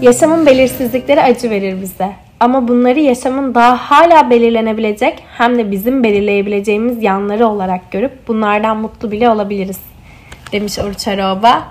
[0.00, 2.12] Yaşamın belirsizlikleri acı verir bize.
[2.40, 9.12] Ama bunları yaşamın daha hala belirlenebilecek hem de bizim belirleyebileceğimiz yanları olarak görüp bunlardan mutlu
[9.12, 9.80] bile olabiliriz.
[10.52, 11.68] Demiş Oruç Aroba.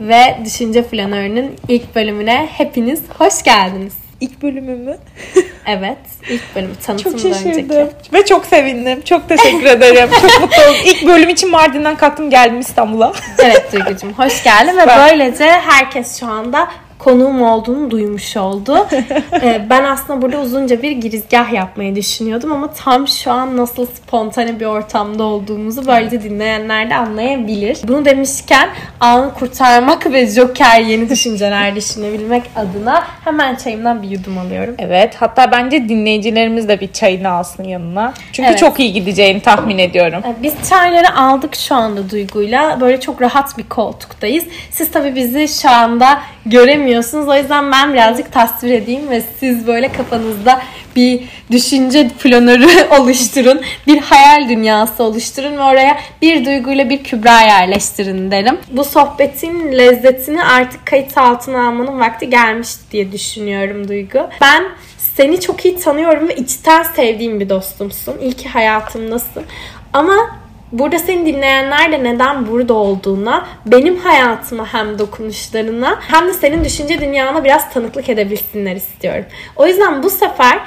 [0.00, 3.96] Ve Düşünce Flanörü'nün ilk bölümüne hepiniz hoş geldiniz.
[4.20, 4.96] İlk bölümü mü?
[5.66, 7.50] Evet, ilk bölümü Çok tanıtımdan şaşırdım.
[7.50, 8.12] önceki.
[8.12, 9.02] Ve çok sevindim.
[9.02, 10.08] Çok teşekkür ederim.
[10.22, 10.74] Çok mutlu oldum.
[10.84, 13.12] İlk bölüm için Mardin'den kalktım geldim İstanbul'a.
[13.38, 16.68] Evet Duygucuğum hoş geldin ve böylece herkes şu anda
[17.04, 18.86] konuğum olduğunu duymuş oldu.
[19.42, 24.60] Ee, ben aslında burada uzunca bir girizgah yapmayı düşünüyordum ama tam şu an nasıl spontane
[24.60, 27.78] bir ortamda olduğumuzu böylece dinleyenler de anlayabilir.
[27.88, 28.68] Bunu demişken
[29.00, 34.74] anı kurtarmak ve joker yeni düşünceler düşünebilmek adına hemen çayımdan bir yudum alıyorum.
[34.78, 35.14] Evet.
[35.18, 38.14] Hatta bence dinleyicilerimiz de bir çayını alsın yanına.
[38.32, 38.58] Çünkü Evet.
[38.58, 40.22] çok iyi gideceğini tahmin ediyorum.
[40.26, 42.80] Ee, Biz çayları aldık şu anda Duygu'yla.
[42.80, 44.44] Böyle çok rahat bir koltuktayız.
[44.70, 46.93] Siz tabii bizi şu anda göremiyorsunuz.
[47.28, 50.62] O yüzden ben birazcık tasvir edeyim ve siz böyle kafanızda
[50.96, 51.20] bir
[51.50, 52.68] düşünce planörü
[53.00, 53.60] oluşturun.
[53.86, 58.58] Bir hayal dünyası oluşturun ve oraya bir duyguyla bir kübra yerleştirin derim.
[58.70, 64.28] Bu sohbetin lezzetini artık kayıt altına almanın vakti gelmiş diye düşünüyorum Duygu.
[64.40, 64.64] Ben
[64.98, 68.18] seni çok iyi tanıyorum ve içten sevdiğim bir dostumsun.
[68.22, 69.42] İyi ki hayatımdasın.
[69.92, 70.43] Ama
[70.78, 77.00] burada seni dinleyenler de neden burada olduğuna, benim hayatıma hem dokunuşlarına hem de senin düşünce
[77.00, 79.24] dünyana biraz tanıklık edebilsinler istiyorum.
[79.56, 80.60] O yüzden bu sefer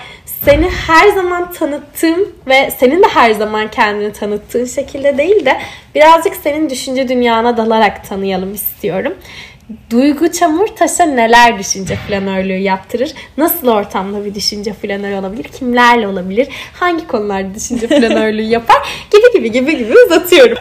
[0.45, 5.57] seni her zaman tanıttığım ve senin de her zaman kendini tanıttığın şekilde değil de
[5.95, 9.13] birazcık senin düşünce dünyana dalarak tanıyalım istiyorum.
[9.89, 13.13] Duygu Çamurtaş'a neler düşünce planörlüğü yaptırır?
[13.37, 15.43] Nasıl ortamda bir düşünce planörü olabilir?
[15.43, 16.47] Kimlerle olabilir?
[16.73, 18.77] Hangi konularda düşünce planörlüğü yapar?
[19.11, 20.57] Gibi gibi gibi gibi uzatıyorum.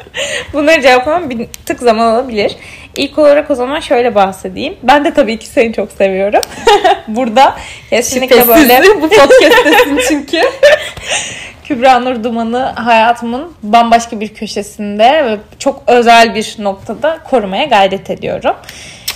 [0.53, 2.57] Bunları cevaplamam bir tık zaman alabilir.
[2.97, 4.77] İlk olarak o zaman şöyle bahsedeyim.
[4.83, 6.43] Ben de tabii ki seni çok seviyorum.
[7.09, 7.57] Burada
[7.91, 10.41] kesinlikle böyle bu podcast'tesin çünkü.
[11.65, 18.55] Kübra Nur Duman'ı hayatımın bambaşka bir köşesinde ve çok özel bir noktada korumaya gayret ediyorum.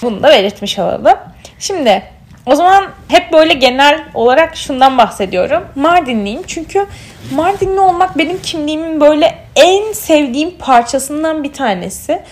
[0.02, 1.18] Bunu da belirtmiş olalım.
[1.58, 2.02] Şimdi
[2.46, 5.64] o zaman hep böyle genel olarak şundan bahsediyorum.
[5.74, 6.86] Mardinliyim çünkü
[7.34, 12.22] Mardinli olmak benim kimliğimin böyle en sevdiğim parçasından bir tanesi.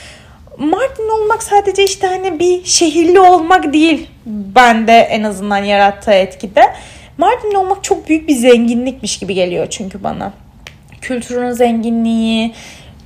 [0.59, 6.62] Mardinli olmak sadece işte hani bir şehirli olmak değil bende en azından yarattığı etkide.
[7.19, 10.33] Mardinli olmak çok büyük bir zenginlikmiş gibi geliyor çünkü bana.
[11.00, 12.55] Kültürün zenginliği,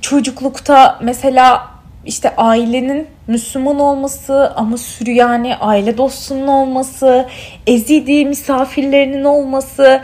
[0.01, 1.72] çocuklukta mesela
[2.05, 7.25] işte ailenin Müslüman olması ama Süryani aile dostunun olması,
[7.67, 10.01] Ezidi misafirlerinin olması,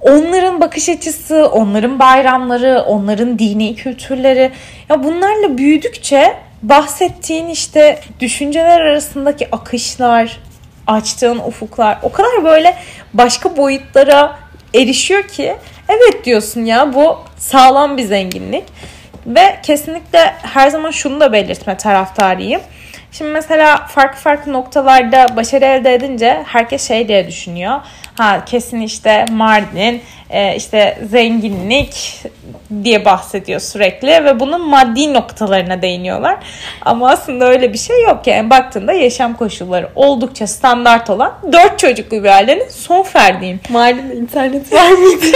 [0.00, 4.50] onların bakış açısı, onların bayramları, onların dini kültürleri.
[4.88, 10.38] Ya bunlarla büyüdükçe bahsettiğin işte düşünceler arasındaki akışlar,
[10.86, 12.76] açtığın ufuklar o kadar böyle
[13.14, 14.38] başka boyutlara
[14.74, 15.56] erişiyor ki
[15.88, 18.64] evet diyorsun ya bu sağlam bir zenginlik.
[19.26, 22.60] Ve kesinlikle her zaman şunu da belirtme taraftarıyım.
[23.12, 27.80] Şimdi mesela farklı farklı noktalarda başarı elde edince herkes şey diye düşünüyor.
[28.14, 32.22] Ha kesin işte Mardin, e, işte zenginlik
[32.84, 36.36] diye bahsediyor sürekli ve bunun maddi noktalarına değiniyorlar.
[36.82, 42.24] Ama aslında öyle bir şey yok yani baktığında yaşam koşulları oldukça standart olan dört çocuklu
[42.24, 43.60] bir ailenin son ferdiyim.
[43.68, 45.26] Mardin'de internet var mıydı?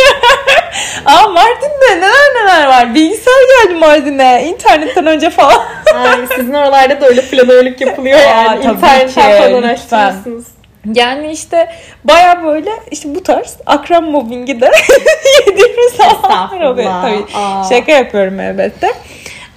[1.06, 2.94] Aa Mardin'de neler neler var.
[2.94, 5.62] Bilgisayar geldi Mardin'e internetten önce falan.
[5.94, 8.62] Ay, sizin oralarda da öyle planörlük yapılıyor Aa, yani.
[8.62, 9.68] tabii İnternetten ki, falan lütfen.
[9.74, 10.44] açtırıyorsunuz.
[10.94, 11.68] Yani işte
[12.04, 14.70] baya böyle işte bu tarz akran mobbingi de
[15.46, 16.90] yediğimiz zamanlar oluyor.
[17.02, 17.64] Tabii Aa.
[17.68, 18.92] şaka yapıyorum elbette.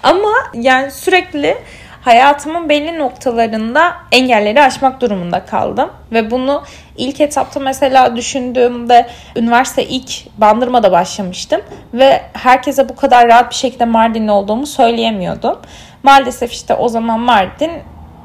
[0.03, 1.57] Ama yani sürekli
[2.01, 5.89] hayatımın belli noktalarında engelleri aşmak durumunda kaldım.
[6.11, 6.63] Ve bunu
[6.97, 11.61] ilk etapta mesela düşündüğümde üniversite ilk Bandırma'da başlamıştım.
[11.93, 15.59] Ve herkese bu kadar rahat bir şekilde Mardinli olduğumu söyleyemiyordum.
[16.03, 17.71] Maalesef işte o zaman Mardin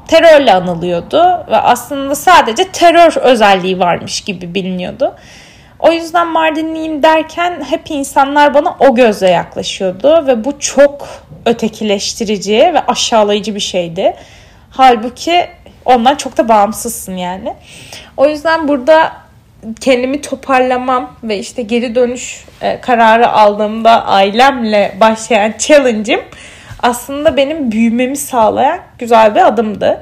[0.07, 5.15] terörle anılıyordu ve aslında sadece terör özelliği varmış gibi biliniyordu.
[5.79, 11.07] O yüzden Mardinliyim derken hep insanlar bana o gözle yaklaşıyordu ve bu çok
[11.45, 14.15] ötekileştirici ve aşağılayıcı bir şeydi.
[14.69, 15.47] Halbuki
[15.85, 17.53] ondan çok da bağımsızsın yani.
[18.17, 19.11] O yüzden burada
[19.81, 26.21] kendimi toparlamam ve işte geri dönüş e, kararı aldığımda ailemle başlayan challenge'im
[26.85, 30.01] aslında benim büyümemi sağlayan güzel bir adımdı.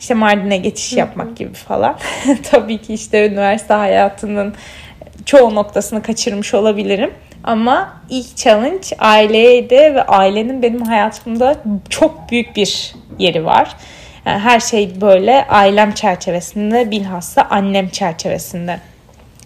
[0.00, 1.98] İşte Mardin'e geçiş yapmak gibi falan.
[2.50, 4.54] Tabii ki işte üniversite hayatının
[5.24, 7.10] çoğu noktasını kaçırmış olabilirim.
[7.44, 11.56] Ama ilk challenge aileydi ve ailenin benim hayatımda
[11.90, 13.76] çok büyük bir yeri var.
[14.26, 18.80] Yani her şey böyle ailem çerçevesinde bilhassa annem çerçevesinde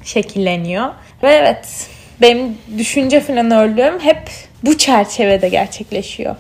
[0.05, 0.87] şekilleniyor.
[1.23, 1.89] Ve evet
[2.21, 4.31] benim düşünce flanörlüğüm hep
[4.63, 6.37] bu çerçevede gerçekleşiyor.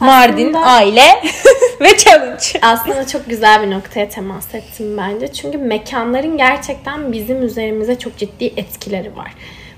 [0.00, 1.22] Mardin, Aslında- aile
[1.80, 2.44] ve challenge.
[2.62, 5.32] Aslında çok güzel bir noktaya temas ettim bence.
[5.32, 9.34] Çünkü mekanların gerçekten bizim üzerimize çok ciddi etkileri var.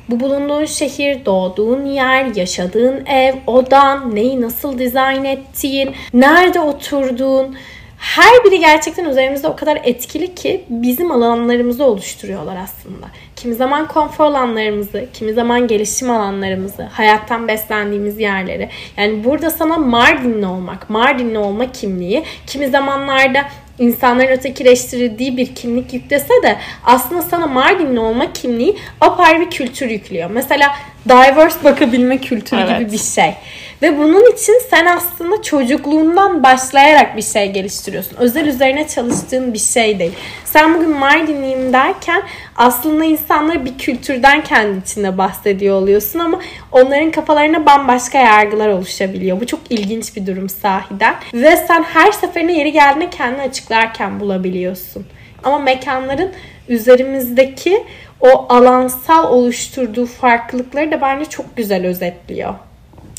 [0.08, 7.56] Bu bulunduğun şehir, doğduğun yer, yaşadığın ev, odan, neyi nasıl dizayn ettiğin, nerede oturduğun
[7.98, 13.06] her biri gerçekten üzerimizde o kadar etkili ki bizim alanlarımızı oluşturuyorlar aslında.
[13.36, 18.68] Kimi zaman konfor alanlarımızı, kimi zaman gelişim alanlarımızı, hayattan beslendiğimiz yerleri.
[18.96, 23.42] Yani burada sana Mardinli olmak, Mardinli olma kimliği kimi zamanlarda
[23.78, 30.30] insanların ötekileştirildiği bir kimlik yüklese de aslında sana Mardinli olma kimliği apayrı bir kültür yüklüyor.
[30.30, 30.74] Mesela
[31.08, 32.78] diverse bakabilme kültürü Evet.
[32.78, 33.34] gibi bir şey.
[33.82, 38.16] Ve bunun için sen aslında çocukluğundan başlayarak bir şey geliştiriyorsun.
[38.16, 40.12] Özel üzerine çalıştığın bir şey değil.
[40.44, 42.22] Sen bugün Mardinliyim derken
[42.56, 46.40] aslında insanlar bir kültürden kendi içinde bahsediyor oluyorsun ama
[46.72, 49.40] onların kafalarına bambaşka yargılar oluşabiliyor.
[49.40, 51.14] Bu çok ilginç bir durum sahiden.
[51.34, 55.06] Ve sen her seferinde yeri geldiğinde kendini açıklarken bulabiliyorsun.
[55.44, 56.32] Ama mekanların
[56.68, 57.84] üzerimizdeki
[58.20, 62.54] o alansal oluşturduğu farklılıkları da bence çok güzel özetliyor.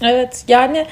[0.03, 0.85] Evet yani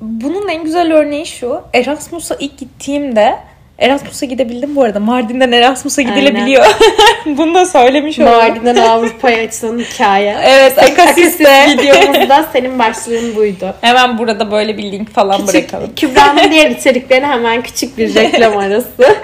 [0.00, 1.62] bunun en güzel örneği şu.
[1.74, 3.38] Erasmus'a ilk gittiğimde
[3.80, 5.00] Erasmus'a gidebildim bu arada.
[5.00, 6.66] Mardin'den Erasmus'a gidilebiliyor.
[7.26, 8.32] Bunu da söylemiş oldum.
[8.32, 10.36] Mardin'den Avrupa'ya açılan hikaye.
[10.44, 11.66] Evet, Akasis'te.
[11.68, 13.74] videomuzda senin başlığın buydu.
[13.80, 15.94] Hemen burada böyle bir link falan Küçük, bırakalım.
[15.96, 18.90] Kübra'nın diğer içeriklerine hemen küçük bir reklam arası.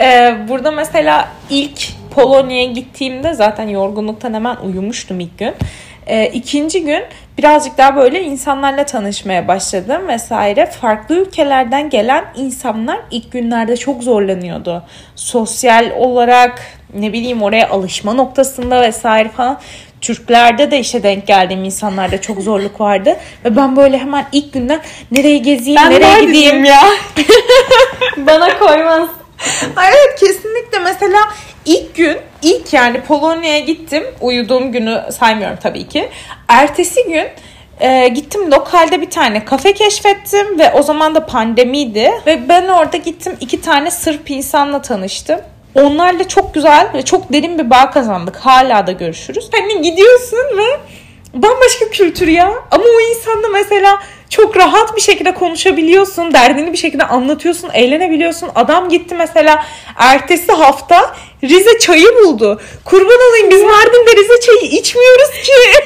[0.00, 5.54] Ee, burada mesela ilk Polonya'ya gittiğimde zaten yorgunluktan hemen uyumuştum ilk gün.
[6.08, 7.02] Ee, ikinci gün
[7.38, 10.66] birazcık daha böyle insanlarla tanışmaya başladım vesaire.
[10.66, 14.82] Farklı ülkelerden gelen insanlar ilk günlerde çok zorlanıyordu.
[15.16, 16.60] Sosyal olarak
[16.94, 19.60] ne bileyim oraya alışma noktasında vesaire falan.
[20.00, 23.16] Türklerde de işe denk geldiğim insanlarda çok zorluk vardı.
[23.44, 24.80] Ve ben böyle hemen ilk günden
[25.10, 26.82] nereye gezeyim, nereye gideyim ya.
[28.16, 29.08] Bana koymaz.
[29.78, 31.18] Evet kesinlikle mesela
[31.68, 36.08] ilk gün ilk yani Polonya'ya gittim uyuduğum günü saymıyorum tabii ki.
[36.48, 37.26] Ertesi gün
[37.80, 42.96] e, gittim lokalde bir tane kafe keşfettim ve o zaman da pandemiydi ve ben orada
[42.96, 45.40] gittim iki tane Sırp insanla tanıştım.
[45.74, 48.36] Onlarla çok güzel ve çok derin bir bağ kazandık.
[48.36, 49.50] Hala da görüşürüz.
[49.52, 50.80] Hani gidiyorsun ve
[51.42, 52.52] bambaşka kültür ya.
[52.70, 56.34] Ama o insanla mesela çok rahat bir şekilde konuşabiliyorsun.
[56.34, 57.70] Derdini bir şekilde anlatıyorsun.
[57.72, 58.50] Eğlenebiliyorsun.
[58.54, 59.64] Adam gitti mesela
[59.96, 62.60] ertesi hafta Rize çayı buldu.
[62.84, 65.52] Kurban olayım biz Mardin'de Rize çayı içmiyoruz ki.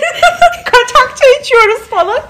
[0.64, 2.20] kaçak çay içiyoruz falan.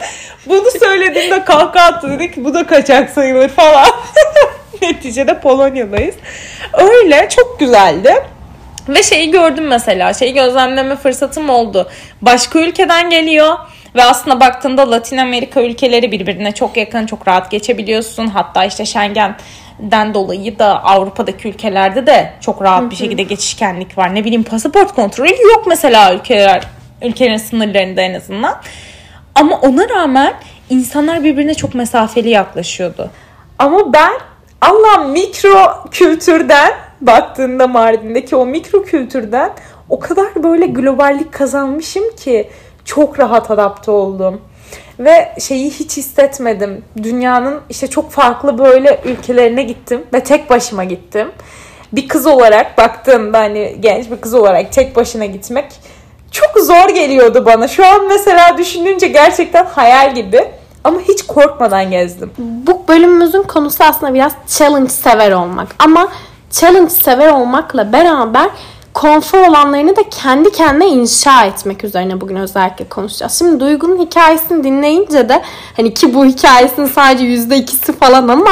[0.47, 3.91] Bunu söylediğimde kahkaha attı dedik bu da kaçak sayılır falan.
[4.83, 6.15] Neticede Polonya'dayız.
[6.73, 8.15] Öyle çok güzeldi.
[8.89, 10.15] Ve şeyi gördüm mesela.
[10.15, 11.89] Şeyi gözlemleme fırsatım oldu.
[12.23, 13.59] Başka ülkeden geliyor.
[13.95, 18.27] Ve aslında baktığında Latin Amerika ülkeleri birbirine çok yakın, çok rahat geçebiliyorsun.
[18.27, 24.15] Hatta işte Schengen'den dolayı da Avrupa'daki ülkelerde de çok rahat bir şekilde geçişkenlik var.
[24.15, 26.63] Ne bileyim pasaport kontrolü yok mesela ülkeler
[27.03, 28.61] ülkelerin sınırlarında en azından.
[29.35, 30.35] Ama ona rağmen
[30.71, 33.11] insanlar birbirine çok mesafeli yaklaşıyordu.
[33.59, 34.13] Ama ben
[34.61, 36.73] Allah mikro kültürden
[37.07, 39.53] baktığında Mardin'deki o mikro kültürden
[39.89, 42.51] o kadar böyle globallik kazanmışım ki
[42.85, 44.41] çok rahat adapte oldum.
[44.99, 46.85] Ve şeyi hiç hissetmedim.
[47.03, 51.29] Dünyanın işte çok farklı böyle ülkelerine gittim ve tek başıma gittim.
[51.93, 55.73] Bir kız olarak baktığımda hani genç bir kız olarak tek başına gitmek
[56.31, 57.69] çok zor geliyordu bana.
[57.69, 60.45] Şu an mesela düşününce gerçekten hayal gibi.
[60.85, 62.31] Ama hiç korkmadan gezdim.
[62.39, 65.69] Bu bölümümüzün konusu aslında biraz challenge sever olmak.
[65.79, 66.09] Ama
[66.53, 68.51] challenge sever olmakla beraber
[68.95, 73.39] konfor alanlarını da kendi kendine inşa etmek üzerine bugün özellikle konuşacağız.
[73.39, 75.43] Şimdi Duygu'nun hikayesini dinleyince de
[75.77, 78.51] hani ki bu hikayesinin sadece yüzde ikisi falan ama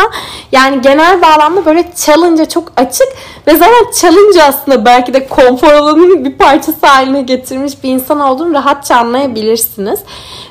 [0.53, 3.09] yani genel bağlamda böyle challenge'a çok açık
[3.47, 8.55] ve zaten challenge aslında belki de konfor alanının bir parçası haline getirmiş bir insan olduğunu
[8.55, 10.01] rahatça anlayabilirsiniz.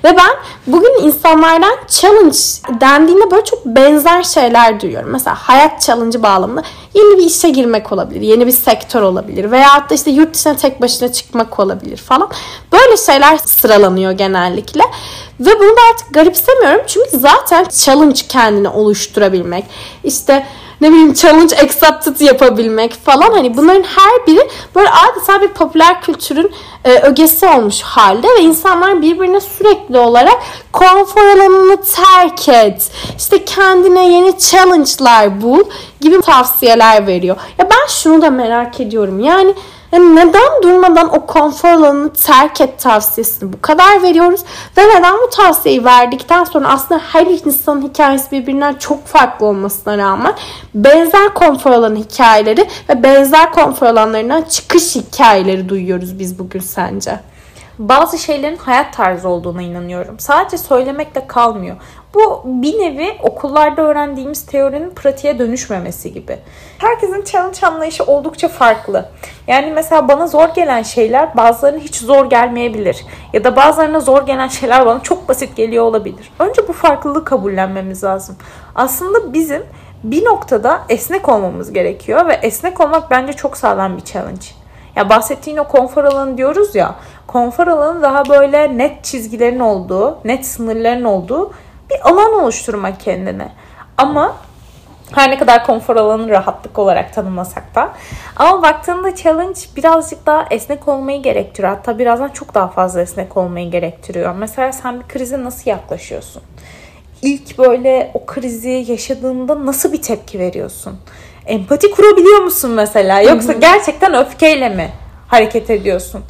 [0.03, 0.31] Ve ben
[0.67, 2.37] bugün insanlardan challenge
[2.81, 5.09] dendiğinde böyle çok benzer şeyler duyuyorum.
[5.09, 9.93] Mesela hayat challenge'ı bağlamında yeni bir işe girmek olabilir, yeni bir sektör olabilir veya da
[9.95, 12.29] işte yurt dışına tek başına çıkmak olabilir falan.
[12.71, 14.83] Böyle şeyler sıralanıyor genellikle.
[15.39, 19.65] Ve bunu da artık garipsemiyorum çünkü zaten challenge kendini oluşturabilmek.
[20.03, 20.45] İşte
[20.81, 26.51] ne bileyim challenge accepted yapabilmek falan hani bunların her biri böyle adeta bir popüler kültürün
[26.85, 30.37] e, ögesi olmuş halde ve insanlar birbirine sürekli olarak
[30.71, 35.63] konfor alanını terk et işte kendine yeni challenge'lar bul
[36.01, 37.37] gibi tavsiyeler veriyor.
[37.57, 39.55] Ya ben şunu da merak ediyorum yani
[39.91, 44.41] yani neden durmadan o konfor alanını terk et tavsiyesini bu kadar veriyoruz
[44.77, 50.33] ve neden bu tavsiyeyi verdikten sonra aslında her insanın hikayesi birbirinden çok farklı olmasına rağmen
[50.75, 57.19] benzer konfor alanı hikayeleri ve benzer konfor alanlarından çıkış hikayeleri duyuyoruz biz bugün sence?
[57.79, 60.19] bazı şeylerin hayat tarzı olduğuna inanıyorum.
[60.19, 61.75] Sadece söylemekle kalmıyor.
[62.13, 66.37] Bu bir nevi okullarda öğrendiğimiz teorinin pratiğe dönüşmemesi gibi.
[66.77, 69.09] Herkesin challenge anlayışı oldukça farklı.
[69.47, 73.05] Yani mesela bana zor gelen şeyler bazılarına hiç zor gelmeyebilir.
[73.33, 76.31] Ya da bazılarına zor gelen şeyler bana çok basit geliyor olabilir.
[76.39, 78.35] Önce bu farklılığı kabullenmemiz lazım.
[78.75, 79.63] Aslında bizim
[80.03, 84.45] bir noktada esnek olmamız gerekiyor ve esnek olmak bence çok sağlam bir challenge.
[84.95, 86.95] Ya bahsettiğin o konfor alanı diyoruz ya.
[87.27, 91.51] Konfor alanı daha böyle net çizgilerin olduğu, net sınırların olduğu
[91.89, 93.51] bir alan oluşturmak kendine.
[93.97, 94.35] Ama
[95.11, 97.89] her ne kadar konfor alanı rahatlık olarak tanımlasak da.
[98.35, 101.73] Ama baktığında challenge birazcık daha esnek olmayı gerektiriyor.
[101.75, 104.35] Hatta birazdan çok daha fazla esnek olmayı gerektiriyor.
[104.35, 106.41] Mesela sen bir krize nasıl yaklaşıyorsun?
[107.21, 110.99] İlk böyle o krizi yaşadığında nasıl bir tepki veriyorsun?
[111.45, 113.21] Empati kurabiliyor musun mesela?
[113.21, 114.91] Yoksa gerçekten öfkeyle mi
[115.27, 116.23] hareket ediyorsun?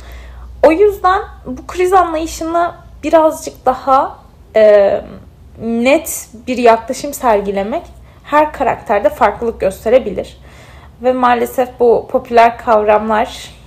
[0.63, 2.71] O yüzden bu kriz anlayışını
[3.03, 4.15] birazcık daha
[4.55, 5.01] e,
[5.61, 7.83] net bir yaklaşım sergilemek
[8.23, 10.37] her karakterde farklılık gösterebilir.
[11.03, 13.59] Ve maalesef bu popüler kavramlar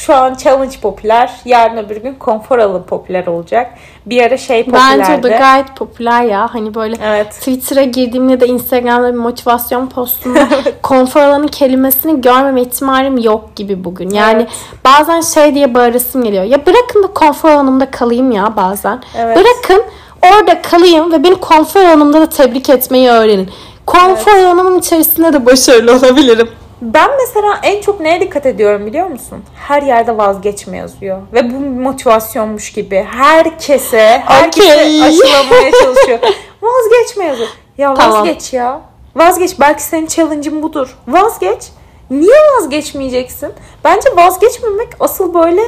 [0.00, 3.70] şu an challenge popüler, yarın öbür gün konfor alanı popüler olacak.
[4.06, 4.98] Bir ara şey popülerdi.
[4.98, 6.54] Bence o da gayet popüler ya.
[6.54, 7.30] Hani böyle evet.
[7.32, 10.48] Twitter'a girdiğimde da Instagram'da bir motivasyon postunda
[10.82, 14.10] konfor alanı kelimesini görmeme ihtimalim yok gibi bugün.
[14.10, 14.52] Yani evet.
[14.84, 16.44] bazen şey diye bağırasım geliyor.
[16.44, 19.02] Ya bırakın da konfor alanımda kalayım ya bazen.
[19.18, 19.36] Evet.
[19.36, 19.84] Bırakın
[20.22, 23.50] orada kalayım ve beni konfor alanımda da tebrik etmeyi öğrenin.
[23.86, 24.44] Konfor evet.
[24.44, 26.48] alanımın içerisinde de başarılı olabilirim.
[26.82, 29.44] Ben mesela en çok neye dikkat ediyorum biliyor musun?
[29.54, 31.18] Her yerde vazgeçme yazıyor.
[31.32, 33.06] Ve bu motivasyonmuş gibi.
[33.10, 35.02] Herkese, herkese okay.
[35.02, 36.18] aşılamaya çalışıyor.
[36.62, 37.48] vazgeçme yazıyor.
[37.78, 38.66] Ya vazgeç tamam.
[38.66, 38.80] ya.
[39.16, 39.60] Vazgeç.
[39.60, 40.96] Belki senin challenge'ın budur.
[41.08, 41.62] Vazgeç.
[42.10, 43.52] Niye vazgeçmeyeceksin?
[43.84, 45.62] Bence vazgeçmemek asıl böyle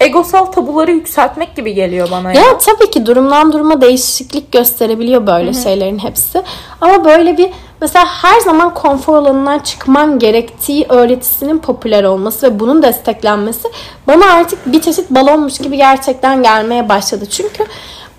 [0.00, 2.40] egosal tabuları yükseltmek gibi geliyor bana ya.
[2.40, 5.62] Ya tabii ki durumdan duruma değişiklik gösterebiliyor böyle Hı-hı.
[5.62, 6.42] şeylerin hepsi.
[6.80, 7.50] Ama böyle bir
[7.80, 13.68] mesela her zaman konfor alanından çıkman gerektiği öğretisinin popüler olması ve bunun desteklenmesi
[14.06, 17.26] bana artık bir çeşit balonmuş gibi gerçekten gelmeye başladı.
[17.30, 17.66] Çünkü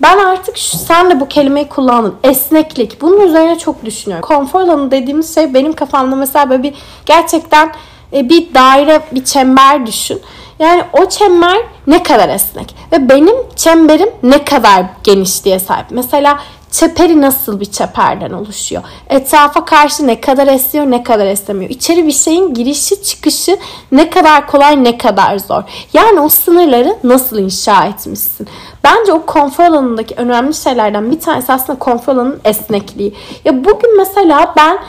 [0.02, 2.16] ben artık şu, sen de bu kelimeyi kullandın.
[2.24, 3.02] Esneklik.
[3.02, 4.28] Bunun üzerine çok düşünüyorum.
[4.28, 6.74] Konfor alanı dediğimiz şey benim kafamda mesela böyle bir
[7.06, 7.72] gerçekten
[8.14, 10.22] e, bir daire, bir çember düşün.
[10.60, 15.86] Yani o çember ne kadar esnek ve benim çemberim ne kadar genişliğe sahip.
[15.90, 16.40] Mesela
[16.72, 18.84] çeperi nasıl bir çeperden oluşuyor?
[19.10, 21.72] Etrafa karşı ne kadar esiyor, ne kadar esemiyor?
[21.72, 23.58] İçeri bir şeyin girişi çıkışı
[23.92, 25.64] ne kadar kolay, ne kadar zor?
[25.94, 28.48] Yani o sınırları nasıl inşa etmişsin?
[28.84, 33.14] Bence o konfor alanındaki önemli şeylerden bir tanesi aslında konfor alanının esnekliği.
[33.46, 34.80] Ya bugün mesela ben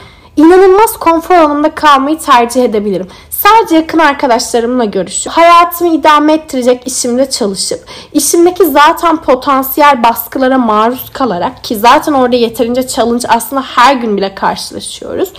[0.40, 3.08] inanılmaz konfor alanında kalmayı tercih edebilirim.
[3.30, 11.64] Sadece yakın arkadaşlarımla görüşüp, hayatımı idame ettirecek işimde çalışıp, işimdeki zaten potansiyel baskılara maruz kalarak
[11.64, 15.32] ki zaten orada yeterince challenge aslında her gün bile karşılaşıyoruz.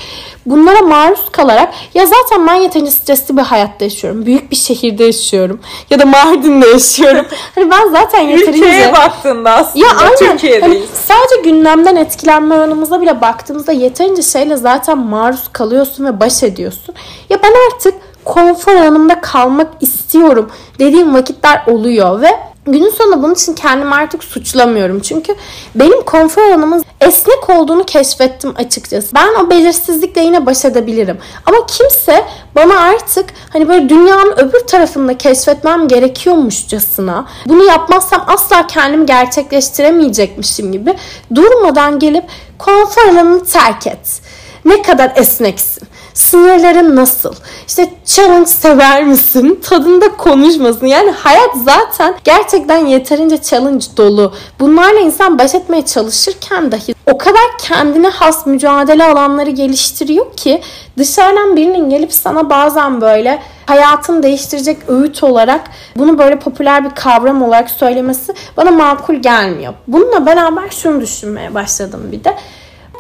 [0.45, 4.25] Bunlara maruz kalarak ya zaten ben yeterince stresli bir hayatta yaşıyorum.
[4.25, 5.59] Büyük bir şehirde yaşıyorum.
[5.89, 7.25] Ya da Mardin'de yaşıyorum.
[7.55, 8.59] hani ben zaten yeterince...
[8.59, 10.63] Ülkeye baktığında aslında ya aynen, Türkiye'deyiz.
[10.63, 16.95] Hani sadece gündemden etkilenme oranımıza bile baktığımızda yeterince şeyle zaten maruz kalıyorsun ve baş ediyorsun.
[17.29, 17.93] Ya ben artık
[18.25, 24.99] konfor alanımda kalmak istiyorum dediğim vakitler oluyor ve Günün sonunda bunun için kendimi artık suçlamıyorum.
[24.99, 25.35] Çünkü
[25.75, 29.15] benim konfor alanımın esnek olduğunu keşfettim açıkçası.
[29.15, 31.17] Ben o belirsizlikle yine baş edebilirim.
[31.45, 39.05] Ama kimse bana artık hani böyle dünyanın öbür tarafında keşfetmem gerekiyormuşçasına bunu yapmazsam asla kendimi
[39.05, 40.95] gerçekleştiremeyecekmişim gibi
[41.35, 42.23] durmadan gelip
[42.57, 44.21] konfor alanını terk et.
[44.65, 47.33] Ne kadar esneksin Sınırların nasıl?
[47.67, 49.59] İşte challenge sever misin?
[49.63, 50.85] Tadında konuşmasın.
[50.85, 54.33] Yani hayat zaten gerçekten yeterince challenge dolu.
[54.59, 60.61] Bunlarla insan baş etmeye çalışırken dahi o kadar kendine has mücadele alanları geliştiriyor ki
[60.97, 65.61] dışarıdan birinin gelip sana bazen böyle hayatını değiştirecek öğüt olarak
[65.95, 69.73] bunu böyle popüler bir kavram olarak söylemesi bana makul gelmiyor.
[69.87, 72.35] Bununla beraber şunu düşünmeye başladım bir de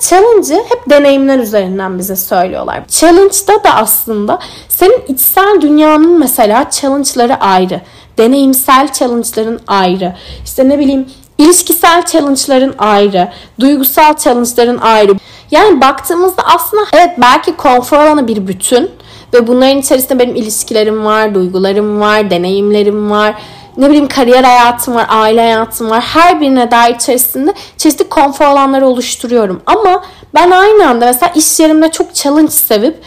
[0.09, 2.83] challenge'ı hep deneyimler üzerinden bize söylüyorlar.
[2.87, 4.39] Challenge'da da aslında
[4.69, 7.81] senin içsel dünyanın mesela challenge'ları ayrı.
[8.17, 10.15] Deneyimsel challenge'ların ayrı.
[10.45, 11.05] İşte ne bileyim
[11.37, 13.29] ilişkisel challenge'ların ayrı.
[13.59, 15.13] Duygusal challenge'ların ayrı.
[15.51, 18.89] Yani baktığımızda aslında evet belki konfor alanı bir bütün
[19.33, 23.35] ve bunların içerisinde benim ilişkilerim var, duygularım var, deneyimlerim var
[23.77, 26.01] ne bileyim kariyer hayatım var, aile hayatım var.
[26.01, 29.61] Her birine dair içerisinde çeşitli konfor alanları oluşturuyorum.
[29.65, 33.01] Ama ben aynı anda mesela iş yerimde çok challenge sevip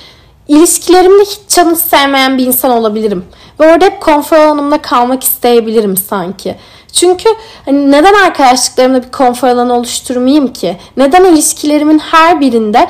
[0.49, 3.25] ilişkilerimde hiç challenge sevmeyen bir insan olabilirim.
[3.61, 6.57] Ve orada hep konfor alanımda kalmak isteyebilirim sanki.
[6.93, 7.29] Çünkü
[7.65, 10.77] hani neden arkadaşlıklarımda bir konfor alanı oluşturmayayım ki?
[10.97, 12.89] Neden ilişkilerimin her birinde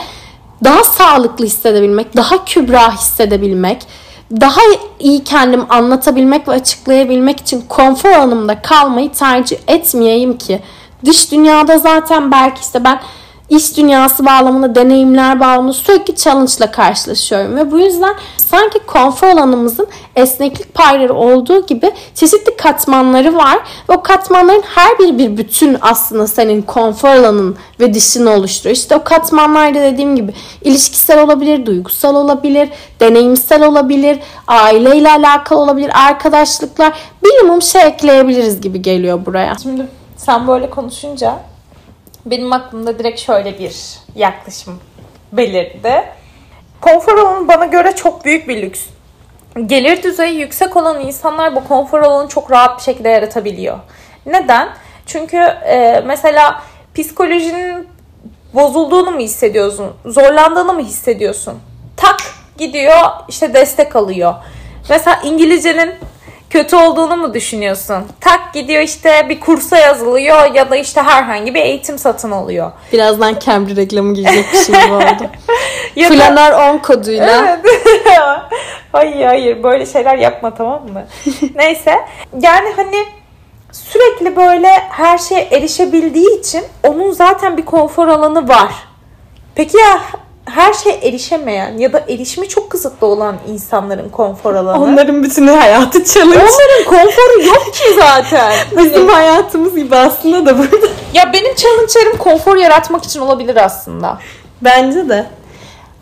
[0.64, 3.86] daha sağlıklı hissedebilmek, daha kübra hissedebilmek,
[4.30, 4.60] daha
[4.98, 10.60] iyi kendim anlatabilmek ve açıklayabilmek için konfor alanımda kalmayı tercih etmeyeyim ki.
[11.04, 13.00] Dış dünyada zaten belki işte ben
[13.48, 17.56] iş dünyası bağlamında, deneyimler bağlamında sürekli challenge ile karşılaşıyorum.
[17.56, 19.86] Ve bu yüzden sanki konfor alanımızın
[20.16, 23.58] esneklik payları olduğu gibi çeşitli katmanları var.
[23.90, 28.76] Ve o katmanların her biri bir bütün aslında senin konfor alanın ve dışını oluşturuyor.
[28.76, 32.68] İşte o katmanlarda dediğim gibi ilişkisel olabilir, duygusal olabilir,
[33.00, 36.92] deneyimsel olabilir, aileyle alakalı olabilir, arkadaşlıklar.
[37.22, 39.54] Minimum şey ekleyebiliriz gibi geliyor buraya.
[39.62, 39.86] Şimdi
[40.16, 41.38] sen böyle konuşunca
[42.26, 44.80] benim aklımda direkt şöyle bir yaklaşım
[45.32, 46.04] belirdi.
[46.80, 48.80] Konfor alanı bana göre çok büyük bir lüks.
[49.66, 53.78] Gelir düzeyi yüksek olan insanlar bu konfor alanını çok rahat bir şekilde yaratabiliyor.
[54.26, 54.68] Neden?
[55.06, 56.62] Çünkü e, mesela
[56.94, 57.88] psikolojinin
[58.54, 59.92] bozulduğunu mu hissediyorsun?
[60.04, 61.54] Zorlandığını mı hissediyorsun?
[61.96, 62.16] Tak
[62.58, 64.34] gidiyor işte destek alıyor.
[64.90, 65.94] Mesela İngilizcenin
[66.54, 68.04] kötü olduğunu mu düşünüyorsun?
[68.20, 72.72] Tak gidiyor işte bir kursa yazılıyor ya da işte herhangi bir eğitim satın alıyor.
[72.92, 75.30] Birazdan Cambly reklamı girecek bir şey oldu.
[75.96, 77.58] ya Flanör 10 koduyla.
[77.64, 78.18] Evet.
[78.92, 81.06] hayır hayır böyle şeyler yapma tamam mı?
[81.54, 81.94] Neyse
[82.40, 83.04] yani hani
[83.72, 88.72] sürekli böyle her şeye erişebildiği için onun zaten bir konfor alanı var.
[89.54, 90.00] Peki ya
[90.44, 94.82] her şey erişemeyen ya da erişimi çok kısıtlı olan insanların konfor alanı.
[94.84, 96.38] Onların bütün hayatı challenge.
[96.38, 98.52] Onların konforu yok ki zaten.
[98.78, 100.86] Bizim hayatımız gibi aslında da burada.
[101.14, 104.18] Ya benim challenge'larım konfor yaratmak için olabilir aslında.
[104.62, 105.26] Bence de.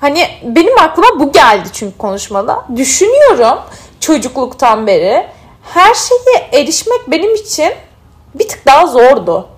[0.01, 2.65] Hani benim aklıma bu geldi çünkü konuşmada.
[2.77, 3.59] Düşünüyorum
[4.01, 5.27] çocukluktan beri
[5.63, 7.73] her şeye erişmek benim için
[8.35, 9.49] bir tık daha zordu.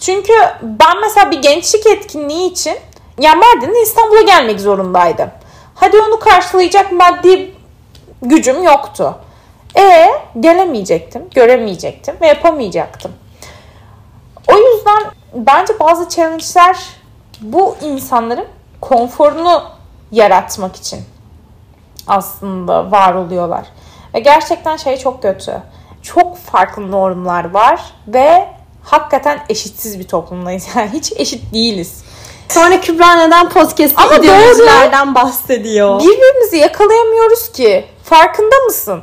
[0.00, 2.76] Çünkü ben mesela bir gençlik etkinliği için
[3.18, 5.30] yani Mardin'e İstanbul'a gelmek zorundaydım.
[5.74, 7.54] Hadi onu karşılayacak maddi
[8.22, 9.18] gücüm yoktu.
[9.78, 10.08] E
[10.40, 13.12] gelemeyecektim, göremeyecektim ve yapamayacaktım.
[14.48, 15.02] O yüzden
[15.34, 16.76] bence bazı challenge'ler
[17.40, 18.46] bu insanların
[18.80, 19.62] konforunu
[20.12, 21.00] yaratmak için
[22.06, 23.66] aslında var oluyorlar.
[24.14, 25.62] Ve gerçekten şey çok kötü.
[26.02, 28.48] Çok farklı normlar var ve
[28.82, 30.68] hakikaten eşitsiz bir toplumdayız.
[30.76, 32.04] Yani hiç eşit değiliz.
[32.54, 36.00] Sonra Kübra neden podcast'te Ama ideolojilerden bahsediyor?
[36.00, 37.84] Birbirimizi yakalayamıyoruz ki.
[38.04, 39.02] Farkında mısın?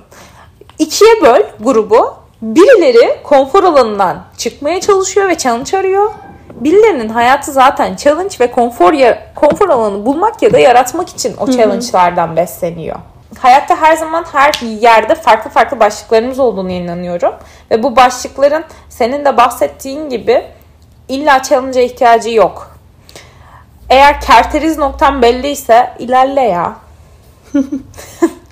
[0.80, 2.14] İkiye böl grubu.
[2.42, 6.12] Birileri konfor alanından çıkmaya çalışıyor ve challenge arıyor.
[6.52, 11.52] Birilerinin hayatı zaten challenge ve konfor ya, konfor alanı bulmak ya da yaratmak için o
[11.52, 12.96] challenge'lardan besleniyor.
[13.40, 17.34] Hayatta her zaman her yerde farklı farklı başlıklarımız olduğunu inanıyorum.
[17.72, 20.46] Ve bu başlıkların senin de bahsettiğin gibi
[21.08, 22.79] illa challenge'a ihtiyacı yok.
[23.90, 26.76] Eğer kerteriz noktan belliyse ilerle ya.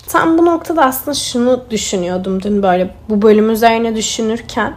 [0.08, 4.74] Tam bu noktada aslında şunu düşünüyordum dün böyle bu bölüm üzerine düşünürken.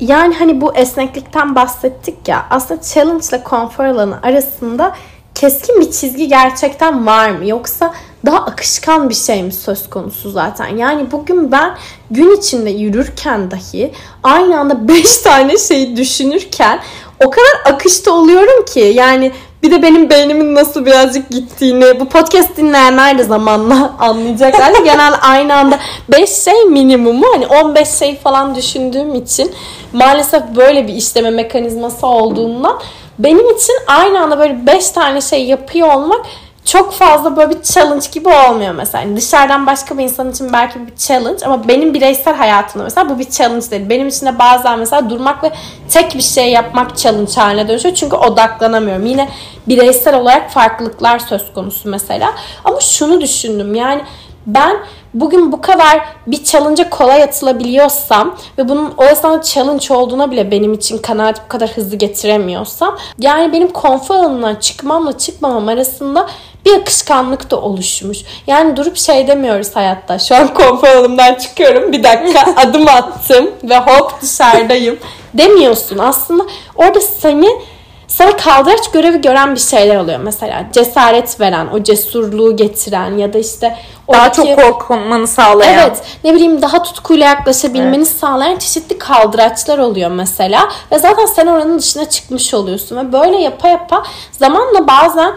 [0.00, 4.94] Yani hani bu esneklikten bahsettik ya aslında challenge ile konfor alanı arasında
[5.34, 7.46] keskin bir çizgi gerçekten var mı?
[7.46, 7.94] Yoksa
[8.26, 10.76] daha akışkan bir şey mi söz konusu zaten?
[10.76, 11.76] Yani bugün ben
[12.10, 16.80] gün içinde yürürken dahi aynı anda 5 tane şeyi düşünürken
[17.24, 19.32] o kadar akışta oluyorum ki yani
[19.62, 24.60] bir de benim beynimin nasıl birazcık gittiğini bu podcast dinleyenler de zamanla anlayacaklar.
[24.60, 29.52] Yani genel aynı anda 5 şey minimumu hani 15 şey falan düşündüğüm için
[29.92, 32.80] maalesef böyle bir işleme mekanizması olduğundan
[33.18, 36.26] benim için aynı anda böyle 5 tane şey yapıyor olmak
[36.64, 39.04] çok fazla böyle bir challenge gibi olmuyor mesela.
[39.04, 43.18] Yani dışarıdan başka bir insan için belki bir challenge ama benim bireysel hayatımda mesela bu
[43.18, 43.88] bir challenge değil.
[43.90, 45.52] Benim için de bazen mesela durmak ve
[45.88, 47.94] tek bir şey yapmak challenge haline dönüşüyor.
[47.94, 49.06] Çünkü odaklanamıyorum.
[49.06, 49.28] Yine
[49.68, 52.34] bireysel olarak farklılıklar söz konusu mesela.
[52.64, 54.02] Ama şunu düşündüm yani
[54.46, 54.76] ben
[55.14, 60.72] bugün bu kadar bir challenge'a kolay atılabiliyorsam ve bunun o esnada challenge olduğuna bile benim
[60.72, 66.26] için kanaat bu kadar hızlı getiremiyorsam yani benim konfor alanından çıkmamla çıkmamam arasında
[66.66, 68.18] bir akışkanlık da oluşmuş.
[68.46, 70.18] Yani durup şey demiyoruz hayatta.
[70.18, 71.92] Şu an konfor alanımdan çıkıyorum.
[71.92, 74.98] Bir dakika adım attım ve hop dışarıdayım
[75.34, 75.98] demiyorsun.
[75.98, 76.46] Aslında
[76.76, 77.48] orada seni
[78.08, 80.64] sana kaldıraç görevi gören bir şeyler oluyor mesela.
[80.72, 83.76] Cesaret veren, o cesurluğu getiren ya da işte
[84.12, 85.78] daha oradaki, çok korkmanı sağlayan.
[85.78, 86.02] Evet.
[86.24, 88.08] Ne bileyim daha tutkuyla yaklaşabilmeni evet.
[88.08, 90.68] sağlayan çeşitli kaldıraçlar oluyor mesela.
[90.92, 92.96] Ve zaten sen oranın dışına çıkmış oluyorsun.
[92.96, 95.34] Ve böyle yapa yapa zamanla bazen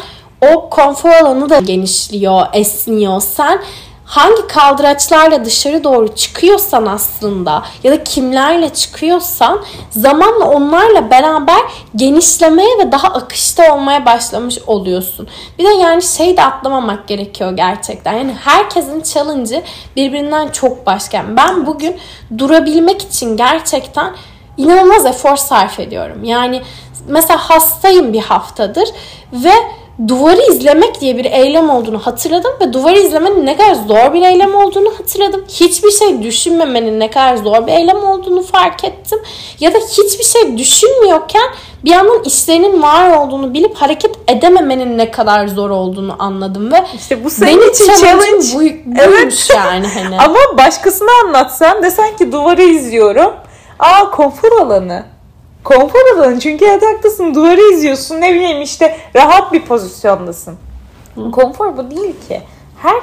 [0.54, 3.22] o konfor alanı da genişliyor, esniyor.
[3.22, 3.62] Sen
[4.06, 11.62] hangi kaldıraçlarla dışarı doğru çıkıyorsan aslında ya da kimlerle çıkıyorsan zamanla onlarla beraber
[11.96, 15.28] genişlemeye ve daha akışta olmaya başlamış oluyorsun.
[15.60, 18.14] Bir de yani şey de atlamamak gerekiyor gerçekten.
[18.14, 19.64] Yani herkesin challenge'ı
[19.96, 21.26] birbirinden çok başka.
[21.38, 21.98] Ben bugün
[22.38, 24.16] durabilmek için gerçekten
[24.58, 26.24] inanılmaz efor sarf ediyorum.
[26.24, 26.62] Yani
[27.08, 28.90] mesela hastayım bir haftadır
[29.34, 29.54] ve
[30.08, 34.56] duvarı izlemek diye bir eylem olduğunu hatırladım ve duvarı izlemenin ne kadar zor bir eylem
[34.56, 35.46] olduğunu hatırladım.
[35.48, 39.20] Hiçbir şey düşünmemenin ne kadar zor bir eylem olduğunu fark ettim.
[39.60, 41.50] Ya da hiçbir şey düşünmüyorken
[41.86, 47.24] bir yandan işlerinin var olduğunu bilip hareket edememenin ne kadar zor olduğunu anladım ve işte
[47.24, 48.64] bu senin benim için challenge bu,
[49.02, 49.48] evet.
[49.56, 50.20] yani hani.
[50.26, 53.34] Ama başkasına anlatsan desen ki duvarı izliyorum.
[53.80, 55.15] Aa konfor alanı
[55.66, 60.58] konfor alanı çünkü yataktasın duvarı izliyorsun ne bileyim işte rahat bir pozisyondasın.
[61.16, 61.32] Hı.
[61.32, 62.42] Konfor bu değil ki.
[62.78, 62.96] Her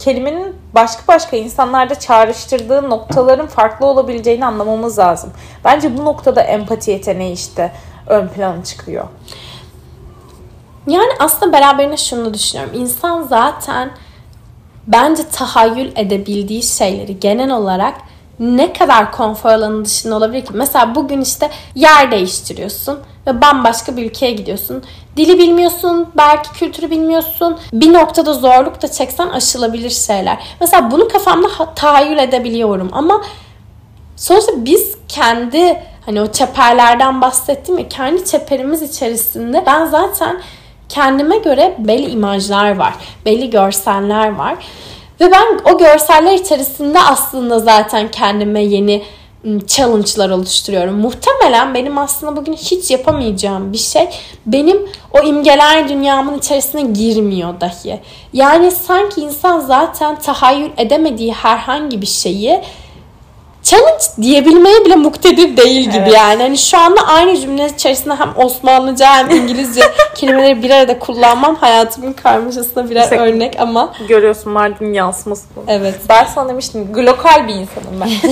[0.00, 5.32] kelimenin başka başka insanlarda çağrıştırdığı noktaların farklı olabileceğini anlamamız lazım.
[5.64, 7.72] Bence bu noktada empati yeteneği işte
[8.06, 9.04] ön plana çıkıyor.
[10.86, 12.74] Yani aslında beraberinde şunu düşünüyorum.
[12.74, 13.90] İnsan zaten
[14.86, 17.94] bence tahayyül edebildiği şeyleri genel olarak
[18.40, 20.52] ne kadar konfor alanı dışında olabilir ki?
[20.54, 24.84] Mesela bugün işte yer değiştiriyorsun ve bambaşka bir ülkeye gidiyorsun.
[25.16, 27.58] Dili bilmiyorsun, belki kültürü bilmiyorsun.
[27.72, 30.38] Bir noktada zorluk da çeksen aşılabilir şeyler.
[30.60, 33.22] Mesela bunu kafamda tahayyül edebiliyorum ama
[34.16, 40.40] sonuçta biz kendi hani o çeperlerden bahsettim ya kendi çeperimiz içerisinde ben zaten
[40.88, 42.94] kendime göre belli imajlar var,
[43.24, 44.56] belli görseller var.
[45.20, 49.02] Ve ben o görseller içerisinde aslında zaten kendime yeni
[49.66, 50.94] challenge'lar oluşturuyorum.
[50.94, 54.08] Muhtemelen benim aslında bugün hiç yapamayacağım bir şey
[54.46, 58.00] benim o imgeler dünyamın içerisine girmiyor dahi.
[58.32, 62.62] Yani sanki insan zaten tahayyül edemediği herhangi bir şeyi
[63.66, 66.14] challenge diyebilmeye bile muktedir değil gibi evet.
[66.14, 66.42] yani.
[66.42, 69.80] Hani şu anda aynı cümle içerisinde hem Osmanlıca hem İngilizce
[70.14, 73.92] kelimeleri bir arada kullanmam hayatımın karmaşasına birer Mesela, örnek ama.
[74.08, 75.64] Görüyorsun Mardin yansıması bu.
[75.68, 75.94] Evet.
[76.08, 78.08] Ben sana demiştim global bir insanım ben.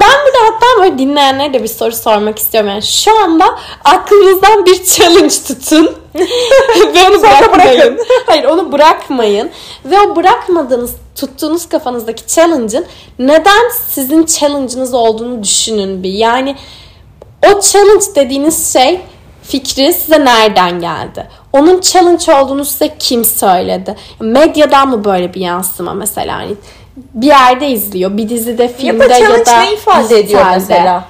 [0.00, 2.70] ben bir de hatta böyle dinleyenlere de bir soru sormak istiyorum.
[2.70, 3.44] Yani şu anda
[3.84, 5.96] aklınızdan bir challenge tutun.
[6.94, 7.98] Ve onu bırakmayın.
[8.26, 9.50] Hayır onu bırakmayın.
[9.84, 12.86] Ve o bırakmadığınız tuttuğunuz kafanızdaki challenge'ın
[13.18, 16.12] neden sizin challenge'ınız olduğunu düşünün bir.
[16.12, 16.56] Yani
[17.46, 19.00] o challenge dediğiniz şey
[19.42, 21.28] fikri size nereden geldi?
[21.52, 23.96] Onun challenge olduğunu size kim söyledi?
[24.20, 26.42] Medyadan mı böyle bir yansıma mesela?
[26.42, 26.54] Yani
[27.14, 31.04] bir yerde izliyor, bir dizide, filmde ya da, ya da ne ifade ediyor mesela?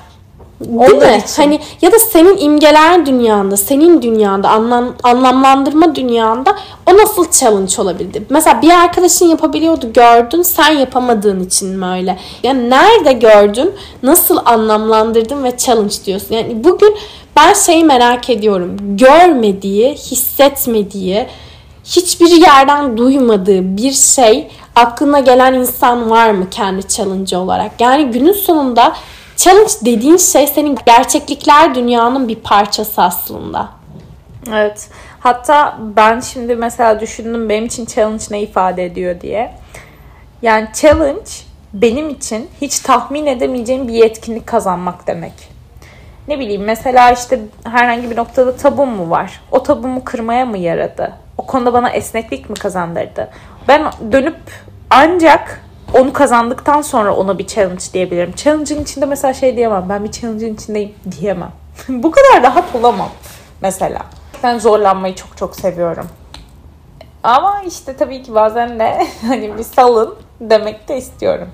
[0.60, 1.22] Değil mi?
[1.24, 1.42] Için.
[1.42, 6.56] Hani ya da senin imgeler dünyanda, senin dünyanda, anlam, anlamlandırma dünyanda
[6.90, 8.22] o nasıl challenge olabildi?
[8.30, 12.18] Mesela bir arkadaşın yapabiliyordu, gördün, sen yapamadığın için mi öyle?
[12.42, 16.34] Yani nerede gördün, nasıl anlamlandırdın ve challenge diyorsun?
[16.34, 16.96] Yani bugün
[17.36, 18.76] ben şeyi merak ediyorum.
[18.80, 21.26] Görmediği, hissetmediği,
[21.84, 27.80] hiçbir yerden duymadığı bir şey aklına gelen insan var mı kendi challenge olarak?
[27.80, 28.92] Yani günün sonunda
[29.38, 33.68] Challenge dediğin şey senin gerçeklikler dünyanın bir parçası aslında.
[34.48, 34.88] Evet.
[35.20, 39.54] Hatta ben şimdi mesela düşündüm benim için challenge ne ifade ediyor diye.
[40.42, 41.30] Yani challenge
[41.72, 45.32] benim için hiç tahmin edemeyeceğim bir yetkinlik kazanmak demek.
[46.28, 49.40] Ne bileyim mesela işte herhangi bir noktada tabum mu var?
[49.50, 51.12] O tabumu kırmaya mı yaradı?
[51.38, 53.30] O konuda bana esneklik mi kazandırdı?
[53.68, 54.38] Ben dönüp
[54.90, 58.32] ancak onu kazandıktan sonra ona bir challenge diyebilirim.
[58.36, 59.86] Challenge'ın içinde mesela şey diyemem.
[59.88, 61.52] Ben bir challenge'ın içindeyim diyemem.
[61.88, 63.10] Bu kadar rahat olamam
[63.62, 64.02] mesela.
[64.42, 66.06] Ben zorlanmayı çok çok seviyorum.
[67.22, 71.48] Ama işte tabii ki bazen de hani bir salın demek de istiyorum.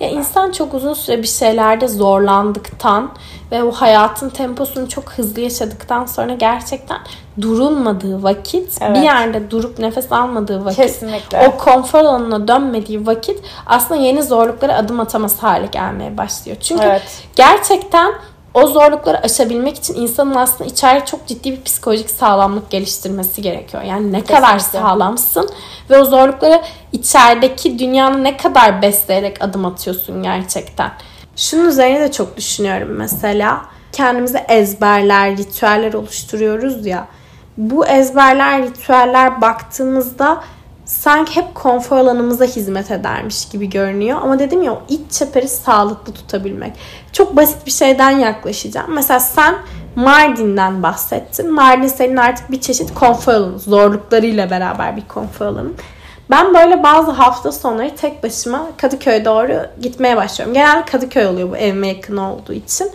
[0.00, 3.10] Ya insan çok uzun süre bir şeylerde zorlandıktan
[3.52, 6.98] ve o hayatın temposunu çok hızlı yaşadıktan sonra gerçekten
[7.40, 8.96] durulmadığı vakit, Evet.
[8.96, 11.48] bir yerde durup nefes almadığı vakit, Kesinlikle.
[11.48, 16.56] o konfor alanına dönmediği vakit aslında yeni zorluklara adım atamaz hale gelmeye başlıyor.
[16.60, 17.02] Çünkü Evet.
[17.36, 18.12] gerçekten
[18.54, 23.82] o zorlukları aşabilmek için insanın aslında içeride çok ciddi bir psikolojik sağlamlık geliştirmesi gerekiyor.
[23.82, 24.78] Yani ne kadar Kesinlikle.
[24.78, 25.50] sağlamsın
[25.90, 30.90] ve o zorlukları içerideki dünyanı ne kadar besleyerek adım atıyorsun gerçekten.
[31.36, 33.60] Şunun üzerine de çok düşünüyorum mesela.
[33.92, 37.06] Kendimize ezberler, ritüeller oluşturuyoruz ya.
[37.56, 40.40] Bu ezberler, ritüeller baktığımızda
[40.90, 44.18] sanki hep konfor alanımıza hizmet edermiş gibi görünüyor.
[44.22, 46.72] Ama dedim ya o iç çeperi sağlıklı tutabilmek.
[47.12, 48.94] Çok basit bir şeyden yaklaşacağım.
[48.94, 49.54] Mesela sen
[49.96, 51.52] Mardin'den bahsettin.
[51.52, 53.58] Mardin senin artık bir çeşit konfor alanı.
[53.58, 55.70] Zorluklarıyla beraber bir konfor alanı.
[56.30, 60.54] Ben böyle bazı hafta sonları tek başıma Kadıköy'e doğru gitmeye başlıyorum.
[60.54, 62.90] Genelde Kadıköy oluyor bu evime yakın olduğu için.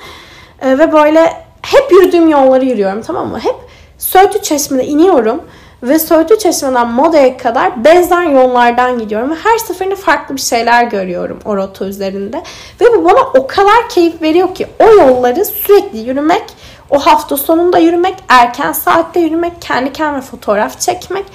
[0.62, 3.40] Ee, ve böyle hep yürüdüğüm yolları yürüyorum tamam mı?
[3.40, 3.56] Hep
[3.98, 5.42] Söğütlü Çeşme'de iniyorum
[5.86, 11.40] ve Söğütlü Çeşme'den Moda'ya kadar benzer yollardan gidiyorum ve her seferinde farklı bir şeyler görüyorum
[11.46, 12.44] o rota üzerinde.
[12.82, 16.44] Ve bu bana o kadar keyif veriyor ki o yolları sürekli yürümek,
[16.90, 21.26] o hafta sonunda yürümek, erken saatte yürümek, kendi kendime fotoğraf çekmek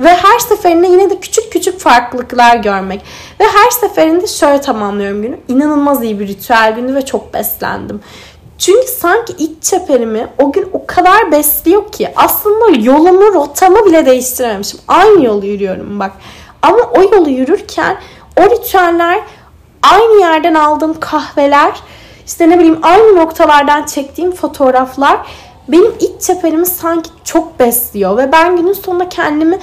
[0.00, 3.00] ve her seferinde yine de küçük küçük farklılıklar görmek.
[3.40, 5.38] Ve her seferinde şöyle tamamlıyorum günü.
[5.48, 8.00] İnanılmaz iyi bir ritüel günü ve çok beslendim.
[8.62, 14.80] Çünkü sanki iç çeperimi o gün o kadar besliyor ki aslında yolumu, rotamı bile değiştirememişim.
[14.88, 16.12] Aynı yolu yürüyorum bak.
[16.62, 17.96] Ama o yolu yürürken
[18.40, 19.20] o ritüeller
[19.82, 21.80] aynı yerden aldığım kahveler,
[22.26, 25.18] işte ne bileyim aynı noktalardan çektiğim fotoğraflar
[25.68, 29.58] benim iç çeperimi sanki çok besliyor ve ben günün sonunda kendimi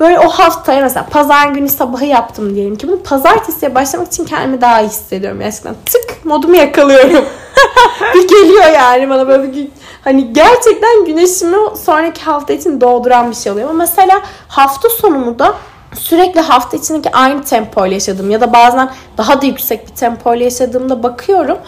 [0.00, 4.60] böyle o haftaya mesela pazar günü sabahı yaptım diyelim ki bunu pazartesiye başlamak için kendimi
[4.60, 5.74] daha iyi hissediyorum gerçekten.
[5.86, 7.24] Tık modumu yakalıyorum.
[8.14, 9.68] bir geliyor yani bana böyle bir
[10.04, 13.70] hani gerçekten güneşimi sonraki hafta için doğduran bir şey oluyor.
[13.70, 15.54] Ama mesela hafta sonumu da
[15.94, 21.02] sürekli hafta içindeki aynı tempoyla yaşadığım ya da bazen daha da yüksek bir tempoyla yaşadığımda
[21.02, 21.58] bakıyorum.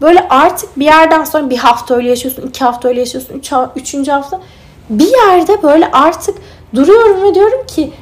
[0.00, 4.10] Böyle artık bir yerden sonra bir hafta öyle yaşıyorsun, iki hafta öyle yaşıyorsun, üç, üçüncü
[4.10, 4.40] hafta
[4.90, 6.38] bir yerde böyle artık
[6.74, 7.92] duruyorum ve diyorum ki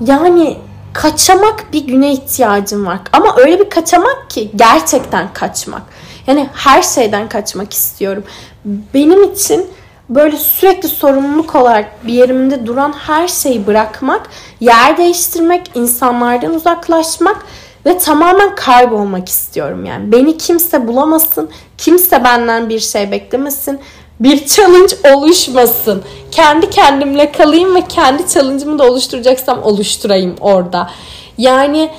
[0.00, 0.58] yani
[0.92, 2.98] kaçamak bir güne ihtiyacım var.
[3.12, 5.82] Ama öyle bir kaçamak ki gerçekten kaçmak.
[6.26, 8.24] Yani her şeyden kaçmak istiyorum.
[8.64, 9.66] Benim için
[10.08, 14.28] böyle sürekli sorumluluk olarak bir yerimde duran her şeyi bırakmak,
[14.60, 17.46] yer değiştirmek, insanlardan uzaklaşmak
[17.86, 20.12] ve tamamen kaybolmak istiyorum yani.
[20.12, 23.80] Beni kimse bulamasın, kimse benden bir şey beklemesin,
[24.20, 26.02] bir challenge oluşmasın.
[26.30, 30.90] Kendi kendimle kalayım ve kendi challenge'ımı da oluşturacaksam oluşturayım orada.
[31.38, 31.90] Yani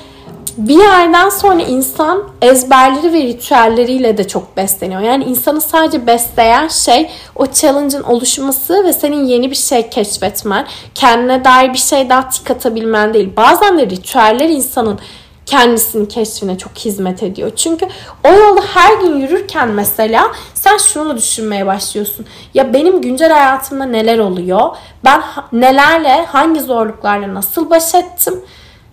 [0.56, 5.00] bir yerden sonra insan ezberleri ve ritüelleriyle de çok besleniyor.
[5.00, 11.44] Yani insanı sadece besleyen şey o challenge'ın oluşması ve senin yeni bir şey keşfetmen, kendine
[11.44, 13.30] dair bir şey daha tik atabilmen değil.
[13.36, 14.98] Bazen de ritüeller insanın
[15.46, 17.52] kendisinin keşfine çok hizmet ediyor.
[17.56, 17.88] Çünkü
[18.24, 22.26] o yolda her gün yürürken mesela sen şunu düşünmeye başlıyorsun.
[22.54, 24.76] Ya benim güncel hayatımda neler oluyor?
[25.04, 28.40] Ben nelerle, hangi zorluklarla nasıl baş ettim?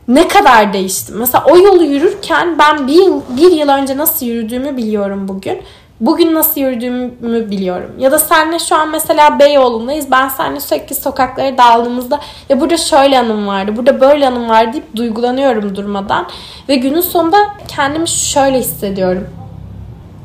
[0.08, 1.16] Ne kadar değiştim?
[1.18, 5.62] Mesela o yolu yürürken ben bir, bir yıl önce nasıl yürüdüğümü biliyorum bugün.
[6.02, 7.92] Bugün nasıl yürüdüğümü biliyorum.
[8.00, 10.12] Ya da senle şu an mesela Beyoğlu'ndayız.
[10.12, 14.96] Ben seninle sürekli sokaklara daldığımızda ya burada şöyle anım vardı, burada böyle anım vardı deyip
[14.96, 16.28] duygulanıyorum durmadan.
[16.70, 17.38] Ve günün sonunda
[17.68, 19.28] kendimi şöyle hissediyorum.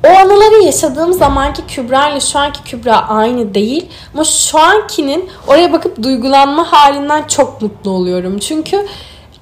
[0.05, 3.87] O anıları yaşadığım zamanki Kübra ile şu anki Kübra aynı değil.
[4.15, 8.39] Ama şu ankinin oraya bakıp duygulanma halinden çok mutlu oluyorum.
[8.39, 8.87] Çünkü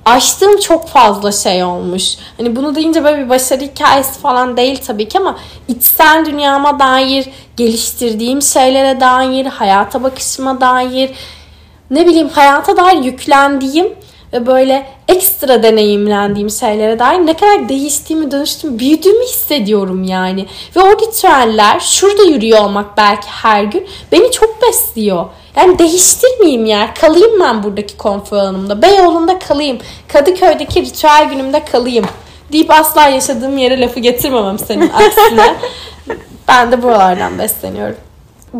[0.04, 2.16] aştığım çok fazla şey olmuş.
[2.36, 5.38] Hani bunu deyince böyle bir başarı hikayesi falan değil tabii ki ama
[5.68, 11.10] içsel dünyama dair, geliştirdiğim şeylere dair, hayata bakışıma dair,
[11.90, 13.92] ne bileyim hayata dair yüklendiğim
[14.46, 20.46] böyle ekstra deneyimlendiğim şeylere dair ne kadar değiştiğimi, dönüştüğümü, büyüdüğümü hissediyorum yani.
[20.76, 25.26] Ve o ritüeller, şurada yürüyor olmak belki her gün beni çok besliyor.
[25.56, 26.94] Yani değiştirmeyeyim yer.
[26.94, 28.82] Kalayım ben buradaki konfor alanımda.
[28.82, 29.78] Beyoğlu'nda kalayım.
[30.08, 32.04] Kadıköy'deki ritüel günümde kalayım.
[32.52, 35.54] Deyip asla yaşadığım yere lafı getirmemem senin aksine.
[36.48, 37.96] ben de buralardan besleniyorum.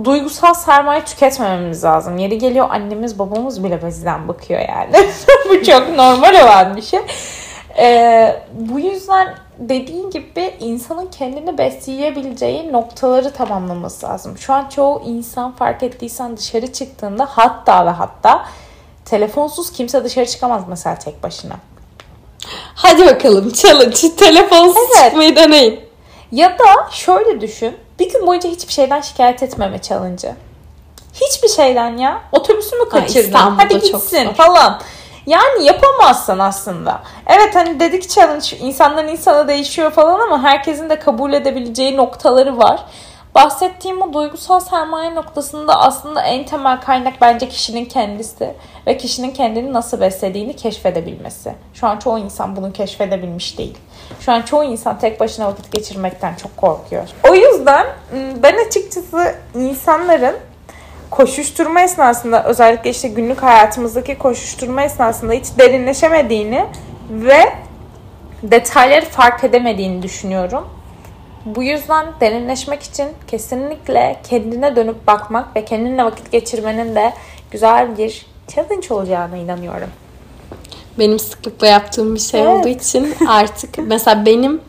[0.04, 2.18] Duygusal sermaye tüketmememiz lazım.
[2.18, 4.92] Yeri geliyor annemiz babamız bile bizden bakıyor yani.
[5.48, 7.00] bu çok normal olan bir şey.
[7.78, 14.38] Ee, bu yüzden dediğin gibi insanın kendini besleyebileceği noktaları tamamlaması lazım.
[14.38, 18.46] Şu an çoğu insan fark ettiysen dışarı çıktığında hatta ve hatta
[19.04, 21.54] telefonsuz kimse dışarı çıkamaz mesela tek başına.
[22.74, 24.16] Hadi bakalım challenge.
[24.16, 25.04] Telefonsuz Evet.
[25.04, 25.80] çıkmayı deneyin.
[26.32, 27.76] Ya da şöyle düşün.
[27.98, 30.34] Bir gün boyunca hiçbir şeyden şikayet etmeme challenge'ı.
[31.14, 32.20] Hiçbir şeyden ya.
[32.32, 33.20] Otobüsümü kaçırdım.
[33.20, 34.80] İstanbul'da Hadi çok gitsin falan.
[35.26, 37.02] Yani yapamazsın aslında.
[37.26, 42.80] Evet hani dedik challenge insandan insana değişiyor falan ama herkesin de kabul edebileceği noktaları var.
[43.34, 48.54] Bahsettiğim o duygusal sermaye noktasında aslında en temel kaynak bence kişinin kendisi
[48.86, 51.52] ve kişinin kendini nasıl beslediğini keşfedebilmesi.
[51.74, 53.78] Şu an çoğu insan bunu keşfedebilmiş değil.
[54.20, 57.08] Şu an çoğu insan tek başına vakit geçirmekten çok korkuyor.
[57.30, 60.36] O yüzden ım, ben açıkçası insanların
[61.10, 66.66] koşuşturma esnasında özellikle işte günlük hayatımızdaki koşuşturma esnasında hiç derinleşemediğini
[67.10, 67.52] ve
[68.42, 70.68] detayları fark edemediğini düşünüyorum.
[71.44, 77.12] Bu yüzden derinleşmek için kesinlikle kendine dönüp bakmak ve kendinle vakit geçirmenin de
[77.50, 79.88] güzel bir challenge olacağına inanıyorum.
[80.98, 82.50] Benim sıklıkla yaptığım bir şey Evet.
[82.50, 84.60] olduğu için artık mesela benim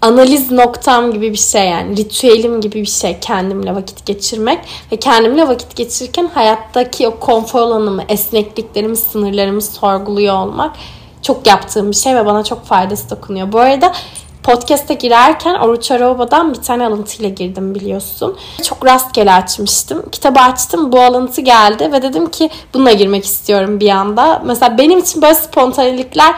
[0.00, 4.58] analiz noktam gibi bir şey yani ritüelim gibi bir şey kendimle vakit geçirmek
[4.92, 10.76] ve kendimle vakit geçirirken hayattaki o konfor alanımı, esnekliklerimi, sınırlarımı sorguluyor olmak
[11.22, 13.52] çok yaptığım bir şey ve bana çok faydası dokunuyor.
[13.52, 13.92] Bu arada
[14.42, 18.36] podcast'e girerken Oruç Aroba'dan bir tane alıntıyla girdim biliyorsun.
[18.62, 20.10] Çok rastgele açmıştım.
[20.12, 24.42] Kitabı açtım bu alıntı geldi ve dedim ki bununla girmek istiyorum bir anda.
[24.44, 26.34] Mesela benim için böyle spontanelikler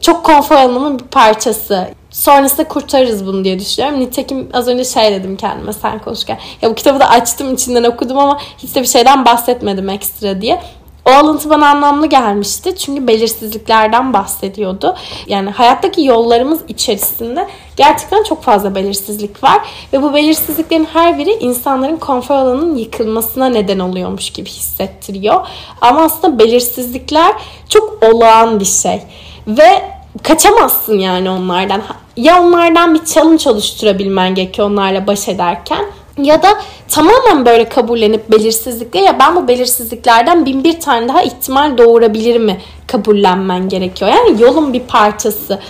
[0.00, 1.88] çok konfor alanımın bir parçası.
[2.10, 4.00] Sonrasında kurtarırız bunu diye düşünüyorum.
[4.00, 6.38] Nitekim az önce şey dedim kendime sen konuşurken.
[6.62, 10.62] Ya bu kitabı da açtım içinden okudum ama hiç de bir şeyden bahsetmedim ekstra diye.
[11.06, 12.76] O alıntı bana anlamlı gelmişti.
[12.76, 14.94] Çünkü belirsizliklerden bahsediyordu.
[15.26, 19.58] Yani hayattaki yollarımız içerisinde gerçekten çok fazla belirsizlik var.
[19.92, 25.46] Ve bu belirsizliklerin her biri insanların konfor alanının yıkılmasına neden oluyormuş gibi hissettiriyor.
[25.80, 27.32] Ama aslında belirsizlikler
[27.68, 29.02] çok olağan bir şey.
[29.46, 29.82] Ve
[30.22, 31.82] kaçamazsın yani onlardan.
[32.16, 35.84] Ya onlardan bir challenge oluşturabilmen gerekiyor onlarla baş ederken
[36.22, 36.48] ya da
[36.88, 42.60] tamamen böyle kabullenip belirsizlikle ya ben bu belirsizliklerden bin bir tane daha ihtimal doğurabilir mi
[42.86, 44.10] kabullenmen gerekiyor.
[44.10, 45.60] Yani yolun bir parçası.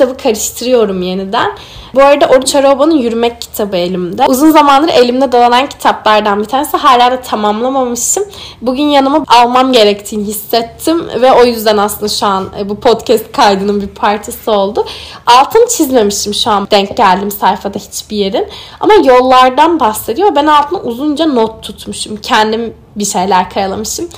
[0.00, 1.52] Kitabı karıştırıyorum yeniden.
[1.94, 4.26] Bu arada Oruç Aroba'nın Yürümek kitabı elimde.
[4.26, 6.76] Uzun zamandır elimde dolanan kitaplardan bir tanesi.
[6.76, 8.24] Hala da tamamlamamışım.
[8.62, 11.08] Bugün yanıma almam gerektiğini hissettim.
[11.20, 14.86] Ve o yüzden aslında şu an e, bu podcast kaydının bir parçası oldu.
[15.26, 18.48] Altını çizmemişim şu an denk geldim sayfada hiçbir yerin.
[18.80, 20.34] Ama yollardan bahsediyor.
[20.34, 22.16] Ben altına uzunca not tutmuşum.
[22.16, 24.08] Kendim bir şeyler karalamışım.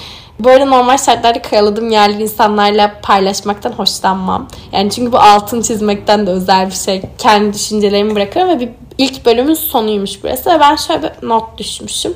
[0.47, 4.49] Arada normal şartlarda karaladığım yerleri insanlarla paylaşmaktan hoşlanmam.
[4.73, 7.03] Yani çünkü bu altın çizmekten de özel bir şey.
[7.18, 8.68] Kendi düşüncelerimi bırakıyorum ve bir
[8.99, 10.51] ilk bölümün sonuymuş burası.
[10.51, 12.14] Ve ben şöyle bir not düşmüşüm.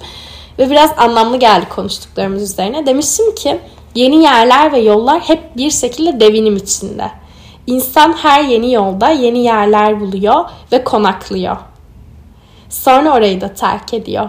[0.58, 2.86] Ve biraz anlamlı geldi konuştuklarımız üzerine.
[2.86, 3.58] Demiştim ki
[3.94, 7.10] yeni yerler ve yollar hep bir şekilde devinim içinde.
[7.66, 11.56] İnsan her yeni yolda yeni yerler buluyor ve konaklıyor.
[12.68, 14.28] Sonra orayı da terk ediyor.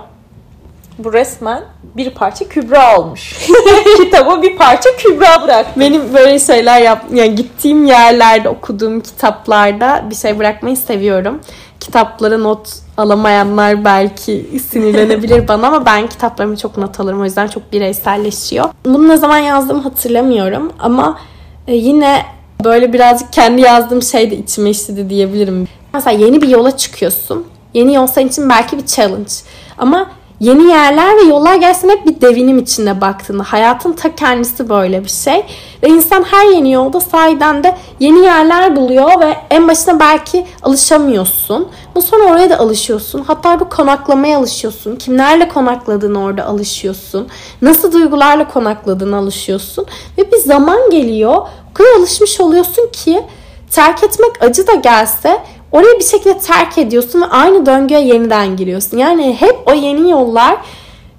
[0.99, 1.63] Bu resmen
[1.97, 3.47] bir parça Kübra olmuş.
[3.97, 5.79] Kitaba bir parça Kübra bırak.
[5.79, 11.39] Benim böyle şeyler yap yani gittiğim yerlerde okuduğum kitaplarda bir şey bırakmayı seviyorum.
[11.79, 17.21] Kitaplara not alamayanlar belki sinirlenebilir bana ama ben kitaplarımı çok not alırım.
[17.21, 18.69] O yüzden çok bireyselleşiyor.
[18.85, 21.19] Bunu ne zaman yazdığımı hatırlamıyorum ama
[21.67, 22.25] e, yine
[22.63, 25.67] böyle birazcık kendi yazdığım şey de içime işledi diyebilirim.
[25.93, 27.47] Mesela yeni bir yola çıkıyorsun.
[27.73, 29.31] Yeni yol senin için belki bir challenge.
[29.77, 33.43] Ama yeni yerler ve yollar gerçekten hep bir devinim içinde baktığında.
[33.43, 35.45] Hayatın ta kendisi böyle bir şey.
[35.83, 41.67] Ve insan her yeni yolda sahiden de yeni yerler buluyor ve en başına belki alışamıyorsun.
[41.95, 43.23] Bu sonra oraya da alışıyorsun.
[43.27, 44.95] Hatta bu konaklamaya alışıyorsun.
[44.95, 47.27] Kimlerle konakladığını orada alışıyorsun.
[47.61, 49.85] Nasıl duygularla konakladığını alışıyorsun.
[50.17, 51.35] Ve bir zaman geliyor.
[51.71, 53.23] O kadar alışmış oluyorsun ki
[53.71, 58.97] terk etmek acı da gelse orayı bir şekilde terk ediyorsun ve aynı döngüye yeniden giriyorsun.
[58.97, 60.57] Yani hep o yeni yollar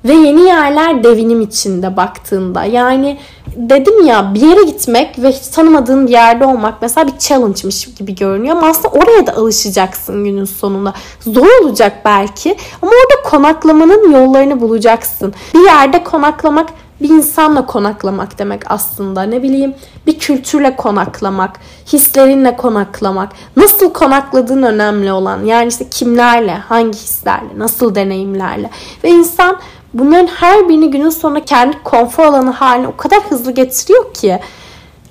[0.04, 2.64] ve yeni yerler devinim içinde baktığında.
[2.64, 3.18] Yani
[3.56, 8.14] dedim ya bir yere gitmek ve hiç tanımadığın bir yerde olmak mesela bir challenge'mış gibi
[8.14, 8.56] görünüyor.
[8.56, 10.94] Ama aslında oraya da alışacaksın günün sonunda.
[11.20, 15.34] Zor olacak belki ama orada konaklamanın yollarını bulacaksın.
[15.54, 16.68] Bir yerde konaklamak
[17.00, 19.22] bir insanla konaklamak demek aslında.
[19.22, 19.74] Ne bileyim
[20.06, 21.60] bir kültürle konaklamak,
[21.92, 23.32] hislerinle konaklamak.
[23.56, 25.44] Nasıl konakladığın önemli olan.
[25.44, 28.70] Yani işte kimlerle, hangi hislerle, nasıl deneyimlerle.
[29.04, 29.58] Ve insan
[29.94, 34.40] bunların her birini günün sonunda kendi konfor alanı haline o kadar hızlı getiriyor ki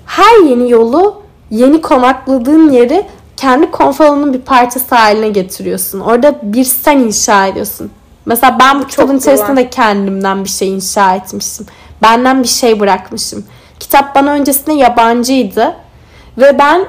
[0.06, 3.06] her yeni yolu, yeni konakladığın yeri
[3.38, 6.00] kendi konfor alanının bir parçası haline getiriyorsun.
[6.00, 7.92] Orada bir sen inşa ediyorsun.
[8.28, 9.34] Mesela ben bu kitabın güzel.
[9.34, 11.66] içerisinde de kendimden bir şey inşa etmişim.
[12.02, 13.46] Benden bir şey bırakmışım.
[13.80, 15.76] Kitap bana öncesinde yabancıydı.
[16.38, 16.86] Ve ben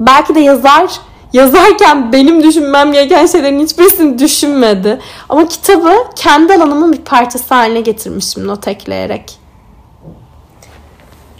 [0.00, 0.90] belki de yazar
[1.32, 5.00] yazarken benim düşünmem gereken şeylerin hiçbirisini düşünmedi.
[5.28, 9.38] Ama kitabı kendi alanımın bir parçası haline getirmişim not ekleyerek.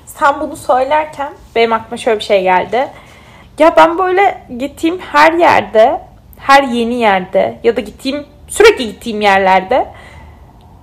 [0.07, 2.89] Sen bunu söylerken benim aklıma şöyle bir şey geldi.
[3.59, 6.01] Ya ben böyle gittiğim her yerde,
[6.39, 9.89] her yeni yerde ya da gittiğim sürekli gittiğim yerlerde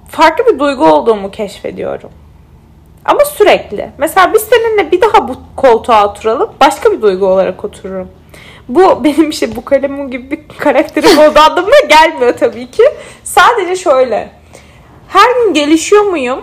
[0.08, 2.10] farklı bir duygu olduğumu keşfediyorum.
[3.06, 3.90] Ama sürekli.
[3.98, 6.50] Mesela biz seninle bir daha bu koltuğa oturalım.
[6.62, 8.10] Başka bir duygu olarak otururum.
[8.70, 12.84] Bu benim işte bu kalemin gibi bir karakterim olduğu anlamına gelmiyor tabii ki.
[13.24, 14.30] Sadece şöyle.
[15.08, 16.42] Her gün gelişiyor muyum?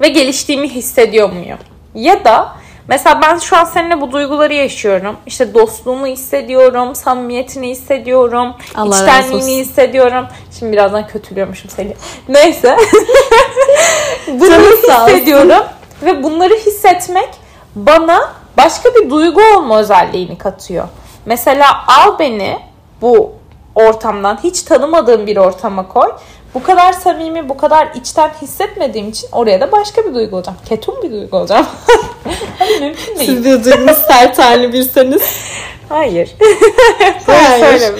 [0.00, 1.58] Ve geliştiğimi hissediyor muyum?
[1.94, 2.56] Ya da
[2.90, 5.16] mesela ben şu an seninle bu duyguları yaşıyorum.
[5.26, 10.26] İşte dostluğumu hissediyorum, samimiyetini hissediyorum, Allah içtenliğini hissediyorum.
[10.58, 11.96] Şimdi birazdan kötülüyormuşum seni.
[12.28, 12.76] Neyse.
[14.28, 15.08] Olsun.
[15.08, 15.64] hissediyorum.
[16.02, 17.28] Ve bunları hissetmek
[17.74, 18.20] bana
[18.56, 20.88] başka bir duygu olma özelliğini katıyor.
[21.26, 22.58] Mesela al beni
[23.00, 23.32] bu
[23.74, 26.12] ortamdan hiç tanımadığım bir ortama koy.
[26.54, 30.58] Bu kadar samimi, bu kadar içten hissetmediğim için oraya da başka bir duygu olacağım.
[30.68, 31.66] Ketum bir duygu olacağım.
[32.58, 33.30] Hani mümkün değil.
[33.30, 35.22] Siz de duygunuz sert hali birseniz.
[35.88, 36.30] Hayır.
[37.26, 37.92] Hayır.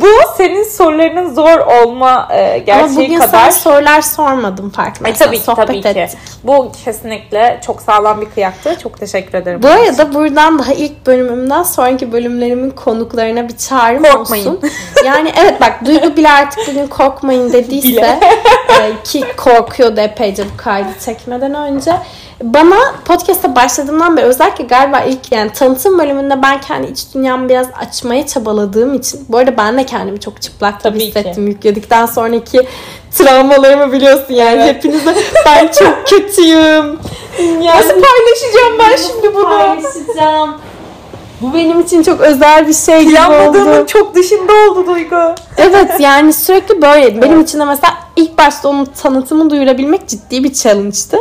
[0.00, 3.28] Bu senin sorularının zor olma e, Ama gerçeği bugün kadar.
[3.30, 5.08] sana sorular sormadım farkında.
[5.08, 5.88] E, tabii ki Sohbet tabii ki.
[5.88, 6.18] ettik.
[6.44, 8.76] Bu kesinlikle çok sağlam bir kıyaktı.
[8.82, 9.62] Çok teşekkür ederim.
[9.62, 14.46] Bu arada buradan daha ilk bölümümden sonraki bölümlerimin konuklarına bir çağrım Korkmayın.
[14.46, 14.60] olsun.
[15.04, 18.20] Yani evet bak Duygu bile artık bugün korkmayın dediyse Bile.
[18.82, 21.92] e, ki korkuyordu epeyce bu kaydı çekmeden önce.
[22.42, 27.66] Bana podcast'a başladığımdan beri özellikle galiba ilk yani tanıtım bölümünde ben kendi iç dünyamı biraz
[27.80, 31.06] açmaya çabaladığım için bu arada ben de kendimi çok çıplak Tabii ki.
[31.06, 32.60] hissettim yükledikten sonraki
[33.18, 34.74] travmalarımı biliyorsun yani Evet.
[34.76, 35.14] hepinize
[35.46, 36.98] ben çok kötüyüm.
[37.38, 39.44] Yani, Nasıl paylaşacağım ben şimdi bunu?
[39.44, 40.54] paylaşacağım.
[41.40, 43.86] Bu benim için çok özel bir şey gibi oldu.
[43.86, 45.34] çok dışında oldu Duygu.
[45.56, 47.22] Evet yani sürekli böyle.
[47.22, 51.16] Benim için de mesela ilk başta onun tanıtımı duyurabilmek ciddi bir challenge'tı.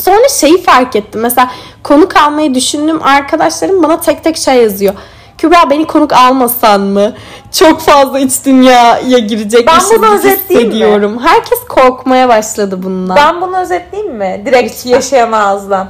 [0.00, 1.20] Sonra şeyi fark ettim.
[1.20, 1.50] Mesela
[1.82, 4.94] konuk almayı düşündüğüm arkadaşlarım bana tek tek şey yazıyor.
[5.38, 7.12] Kübra beni konuk almasan mı?
[7.52, 10.74] Çok fazla iç dünyaya girecekmişiz Ben bunu özetleyeyim mi?
[10.74, 11.18] hissediyorum.
[11.22, 13.16] Herkes korkmaya başladı bundan.
[13.16, 14.42] Ben bunu özetleyeyim mi?
[14.46, 14.90] Direkt Lütfen.
[14.90, 15.88] yaşayan ağızdan.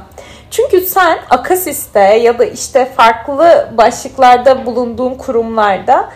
[0.55, 6.09] Çünkü sen Akasis'te ya da işte farklı başlıklarda bulunduğun kurumlarda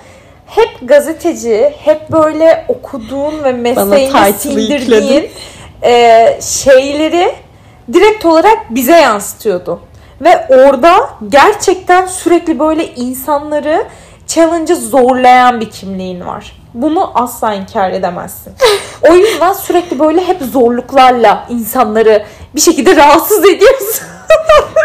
[0.46, 5.32] hep gazeteci, hep böyle okuduğun ve mesleğini title'ı sindirdiğin
[5.84, 7.36] e, şeyleri
[7.94, 9.80] direkt olarak bize yansıtıyordun.
[10.22, 13.86] Ve orada gerçekten sürekli böyle insanları
[14.28, 16.62] challenge'ı zorlayan bir kimliğin var.
[16.74, 18.54] Bunu asla inkar edemezsin.
[19.10, 22.24] O yüzden sürekli böyle hep zorluklarla insanları
[22.56, 24.19] bir şekilde rahatsız ediyorsun.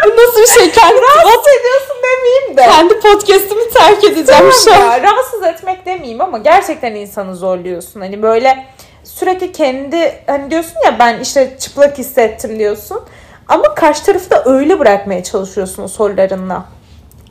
[0.05, 0.71] Bu nasıl bir şey?
[0.71, 2.61] Kendi, rahatsız ediyorsun demeyeyim de.
[2.61, 4.79] kendi podcast'imi terk edeceğim Tamam şu an.
[4.79, 8.01] ya, rahatsız etmek demeyeyim ama gerçekten insanı zorluyorsun.
[8.01, 8.65] Hani böyle
[9.03, 13.01] sürekli kendi hani diyorsun ya ben işte çıplak hissettim diyorsun.
[13.47, 16.65] Ama karşı tarafı da öyle bırakmaya çalışıyorsun sorularınla.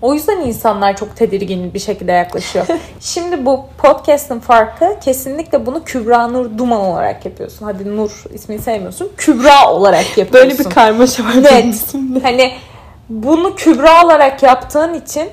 [0.05, 2.67] O yüzden insanlar çok tedirgin bir şekilde yaklaşıyor.
[3.01, 7.65] Şimdi bu podcast'ın farkı kesinlikle bunu Kübra Nur Duman olarak yapıyorsun.
[7.67, 9.13] Hadi Nur ismini sevmiyorsun.
[9.17, 10.51] Kübra olarak yapıyorsun.
[10.51, 12.21] Böyle bir karmaşa var isimde.
[12.23, 12.53] Hani
[13.09, 15.29] bunu Kübra olarak yaptığın için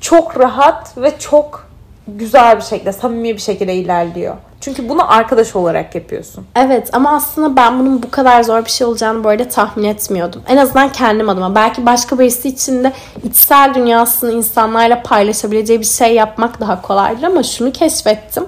[0.00, 1.68] çok rahat ve çok
[2.08, 4.36] güzel bir şekilde, samimi bir şekilde ilerliyor.
[4.60, 6.46] Çünkü bunu arkadaş olarak yapıyorsun.
[6.56, 10.42] Evet ama aslında ben bunun bu kadar zor bir şey olacağını böyle tahmin etmiyordum.
[10.48, 11.54] En azından kendim adıma.
[11.54, 12.92] Belki başka birisi için de
[13.24, 18.46] içsel dünyasını insanlarla paylaşabileceği bir şey yapmak daha kolaydır ama şunu keşfettim.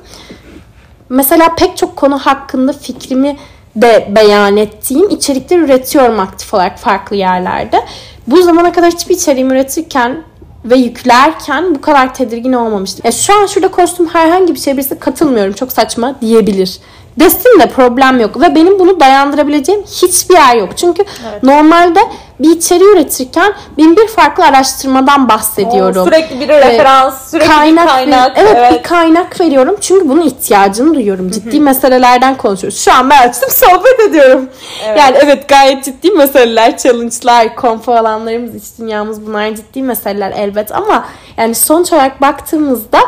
[1.09, 3.37] Mesela pek çok konu hakkında fikrimi
[3.77, 7.85] de beyan ettiğim içerikler üretiyorum aktif olarak farklı yerlerde.
[8.27, 10.23] Bu zamana kadar hiçbir içeriğimi üretirken
[10.67, 13.01] ve yüklerken bu kadar tedirgin olmamıştım.
[13.05, 16.79] Ya şu an şurada konuştuğum herhangi bir şey birisi katılmıyorum çok saçma diyebilir.
[17.19, 20.77] Desin de problem yok ve benim bunu dayandırabileceğim hiçbir yer yok.
[20.77, 21.05] Çünkü
[21.43, 22.01] normalde
[22.41, 26.05] bir içeriği üretirken bin bir farklı araştırmadan bahsediyorum.
[26.05, 28.33] Sürekli bir referans, sürekli kaynak, bir kaynak.
[28.37, 28.73] evet, evet.
[28.73, 31.31] bir kaynak veriyorum çünkü bunun ihtiyacını duyuyorum.
[31.31, 32.79] Ciddi meselelerden konuşuyoruz.
[32.81, 34.49] Şu an ben açtım sohbet ediyorum.
[34.87, 34.99] Evet.
[34.99, 41.05] Yani evet gayet ciddi meseleler, challenge'lar, konfor alanlarımız, iç dünyamız bunlar ciddi meseleler elbet ama
[41.37, 42.99] yani sonuç olarak baktığımızda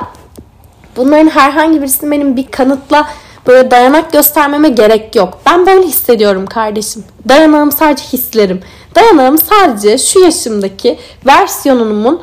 [0.96, 3.08] bunların herhangi birisini benim bir kanıtla
[3.48, 5.38] böyle dayanak göstermeme gerek yok.
[5.46, 7.04] Ben böyle hissediyorum kardeşim.
[7.28, 8.60] Dayanağım sadece hislerim.
[8.94, 12.22] Dayanağım sadece şu yaşımdaki versiyonumun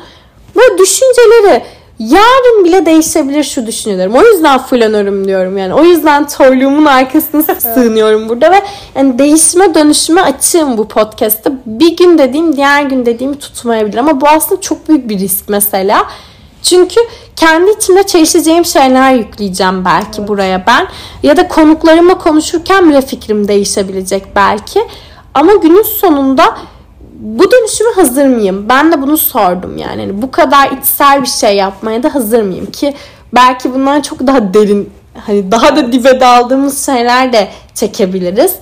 [0.56, 1.62] böyle düşünceleri,
[1.98, 4.14] yarın bile değişebilir şu düşüncelerim.
[4.14, 5.74] O yüzden flanörüm diyorum yani.
[5.74, 8.62] O yüzden torluğumun arkasına sığınıyorum burada ve
[8.94, 11.52] yani değişime dönüşüme açığım bu podcast'te.
[11.66, 16.04] Bir gün dediğim diğer gün dediğimi tutmayabilir ama bu aslında çok büyük bir risk mesela.
[16.68, 17.00] Çünkü
[17.36, 20.28] kendi içimde çelişeceğim şeyler yükleyeceğim belki evet.
[20.28, 20.88] buraya ben.
[21.22, 24.82] Ya da konuklarıma konuşurken bile fikrim değişebilecek belki.
[25.34, 26.56] Ama günün sonunda
[27.18, 28.68] bu dönüşüme hazır mıyım?
[28.68, 30.02] Ben de bunu sordum yani.
[30.02, 30.22] yani.
[30.22, 32.94] Bu kadar içsel bir şey yapmaya da hazır mıyım ki
[33.34, 34.90] belki bundan çok daha derin
[35.26, 38.54] hani daha da dibe daldığımız şeyler de çekebiliriz.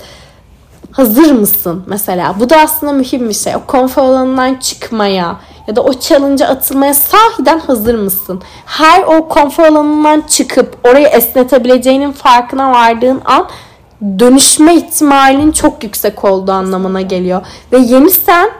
[0.92, 2.34] Hazır mısın mesela?
[2.40, 3.56] Bu da aslında mühim bir şey.
[3.56, 5.36] O konfor alanından çıkmaya
[5.68, 8.42] ya da o challenge'a atılmaya sahiden hazır mısın?
[8.66, 13.48] Her o konfor alanından çıkıp orayı esnetebileceğinin farkına vardığın an
[14.18, 17.46] dönüşme ihtimalin çok yüksek olduğu anlamına geliyor.
[17.72, 18.50] Ve yeni sen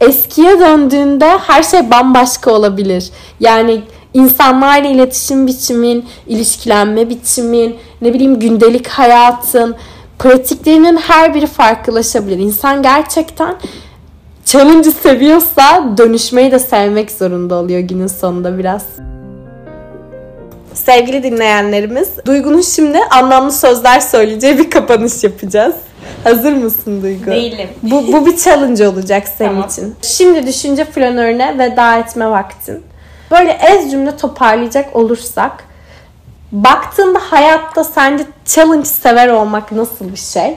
[0.00, 3.10] eskiye döndüğünde her şey bambaşka olabilir.
[3.40, 3.80] Yani
[4.14, 9.76] insanlarla iletişim biçimin, ilişkilenme biçimin, ne bileyim gündelik hayatın,
[10.18, 12.38] pratiklerinin her biri farklılaşabilir.
[12.38, 13.56] İnsan gerçekten
[14.52, 18.86] challenge'ı seviyorsa dönüşmeyi de sevmek zorunda oluyor günün sonunda biraz.
[20.74, 25.74] Sevgili dinleyenlerimiz, Duygu'nun şimdi anlamlı sözler söyleyeceği bir kapanış yapacağız.
[26.24, 27.26] Hazır mısın Duygu?
[27.26, 27.68] Değilim.
[27.82, 29.68] Bu, bu bir challenge olacak senin tamam.
[29.68, 29.94] için.
[30.02, 32.82] Şimdi düşünce flanörüne veda etme vaktin.
[33.30, 35.64] Böyle ez cümle toparlayacak olursak,
[36.52, 40.56] baktığında hayatta sence challenge sever olmak nasıl bir şey?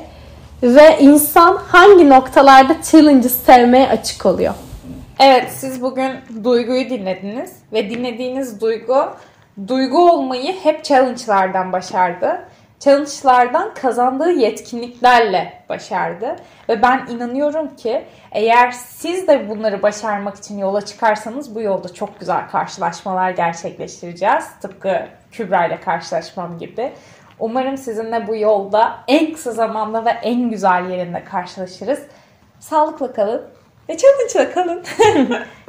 [0.64, 4.54] Ve insan hangi noktalarda challenge'ı sevmeye açık oluyor?
[5.20, 6.12] Evet siz bugün
[6.44, 9.06] Duygu'yu dinlediniz ve dinlediğiniz Duygu
[9.68, 12.46] duygu olmayı hep challenge'lardan başardı.
[12.80, 16.36] Challenge'lardan kazandığı yetkinliklerle başardı.
[16.70, 22.20] Ve ben inanıyorum ki eğer siz de bunları başarmak için yola çıkarsanız bu yolda çok
[22.20, 24.46] güzel karşılaşmalar gerçekleştireceğiz.
[24.62, 26.92] Tıpkı Kübra ile karşılaşmam gibi.
[27.40, 32.00] Umarım sizinle bu yolda en kısa zamanda ve en güzel yerinde karşılaşırız.
[32.60, 33.42] Sağlıkla kalın
[33.90, 34.84] ve challenge'la kalın.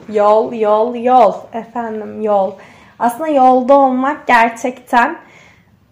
[0.12, 1.34] yol, yol, yol.
[1.52, 2.52] Efendim yol.
[2.98, 5.18] Aslında yolda olmak gerçekten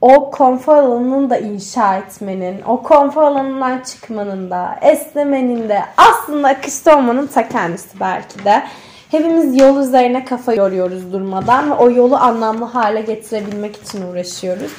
[0.00, 6.96] o konfor alanını da inşa etmenin, o konfor alanından çıkmanın da, esnemenin de aslında akışta
[6.96, 8.62] olmanın ta kendisi belki de.
[9.10, 14.72] Hepimiz yol üzerine kafa yoruyoruz durmadan ve o yolu anlamlı hale getirebilmek için uğraşıyoruz.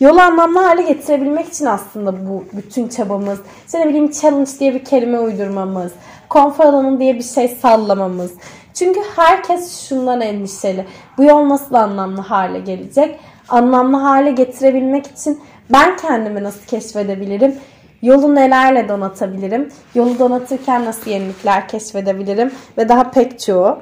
[0.00, 3.38] Yolu anlamlı hale getirebilmek için aslında bu bütün çabamız.
[3.66, 5.92] İşte ne bileyim challenge diye bir kelime uydurmamız,
[6.28, 8.32] konfor alanı diye bir şey sallamamız.
[8.74, 10.86] Çünkü herkes şundan endişeli.
[11.18, 13.20] Bu yol nasıl anlamlı hale gelecek?
[13.48, 15.40] Anlamlı hale getirebilmek için
[15.70, 17.54] ben kendimi nasıl keşfedebilirim?
[18.02, 19.68] Yolu nelerle donatabilirim?
[19.94, 22.52] Yolu donatırken nasıl yenilikler keşfedebilirim?
[22.78, 23.78] Ve daha pek çoğu.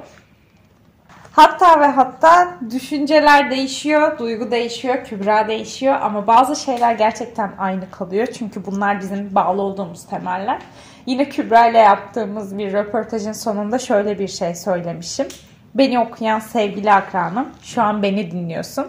[1.31, 8.27] Hatta ve hatta düşünceler değişiyor, duygu değişiyor, kübra değişiyor ama bazı şeyler gerçekten aynı kalıyor.
[8.27, 10.59] Çünkü bunlar bizim bağlı olduğumuz temeller.
[11.05, 15.27] Yine Kübra ile yaptığımız bir röportajın sonunda şöyle bir şey söylemişim.
[15.75, 18.87] Beni okuyan sevgili akranım, şu an beni dinliyorsun.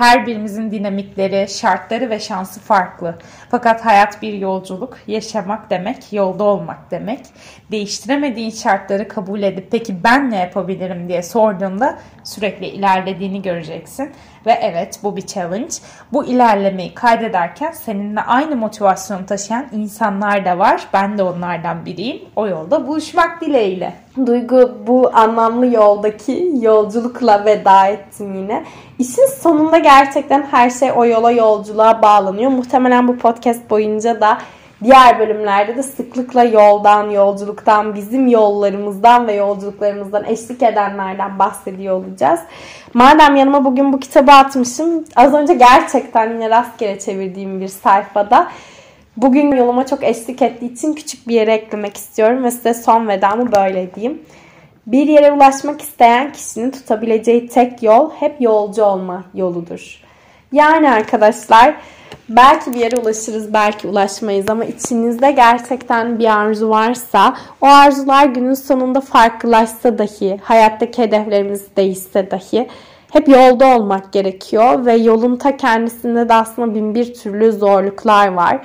[0.00, 3.18] Her birimizin dinamikleri, şartları ve şansı farklı.
[3.50, 4.98] Fakat hayat bir yolculuk.
[5.06, 7.20] Yaşamak demek, yolda olmak demek.
[7.70, 14.12] Değiştiremediğin şartları kabul edip peki ben ne yapabilirim diye sorduğunda sürekli ilerlediğini göreceksin.
[14.46, 15.74] Ve evet bu bir challenge.
[16.12, 20.86] Bu ilerlemeyi kaydederken seninle aynı motivasyonu taşıyan insanlar da var.
[20.92, 22.22] Ben de onlardan biriyim.
[22.36, 23.94] O yolda buluşmak dileğiyle.
[24.26, 28.64] Duygu bu anlamlı yoldaki yolculukla veda ettin yine.
[28.98, 32.50] İşin sonunda gerçekten her şey o yola yolculuğa bağlanıyor.
[32.50, 34.38] Muhtemelen bu podcast boyunca da
[34.84, 42.40] diğer bölümlerde de sıklıkla yoldan, yolculuktan, bizim yollarımızdan ve yolculuklarımızdan eşlik edenlerden bahsediyor olacağız.
[42.94, 48.48] Madem yanıma bugün bu kitabı atmışım, az önce gerçekten yine rastgele çevirdiğim bir sayfada
[49.16, 53.52] bugün yoluma çok eşlik ettiği için küçük bir yere eklemek istiyorum ve size son vedamı
[53.52, 54.22] böyle diyeyim.
[54.86, 60.00] Bir yere ulaşmak isteyen kişinin tutabileceği tek yol hep yolcu olma yoludur.
[60.52, 61.74] Yani arkadaşlar
[62.28, 68.54] belki bir yere ulaşırız belki ulaşmayız ama içinizde gerçekten bir arzu varsa o arzular günün
[68.54, 72.68] sonunda farklılaşsa dahi hayattaki hedeflerimiz değişse dahi
[73.12, 78.60] hep yolda olmak gerekiyor ve yolun ta kendisinde de aslında bin bir türlü zorluklar var.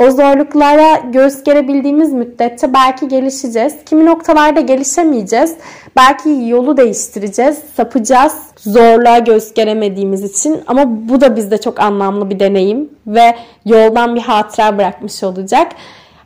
[0.00, 3.74] O zorluklara göğüs gerebildiğimiz müddetçe belki gelişeceğiz.
[3.86, 5.54] Kimi noktalarda gelişemeyeceğiz.
[5.96, 10.60] Belki yolu değiştireceğiz, sapacağız zorluğa göğüs geremediğimiz için.
[10.66, 13.34] Ama bu da bizde çok anlamlı bir deneyim ve
[13.64, 15.72] yoldan bir hatıra bırakmış olacak.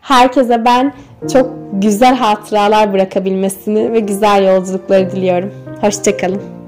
[0.01, 0.93] Herkese ben
[1.33, 5.53] çok güzel hatıralar bırakabilmesini ve güzel yolculukları diliyorum.
[5.81, 6.64] Hoşçakalın.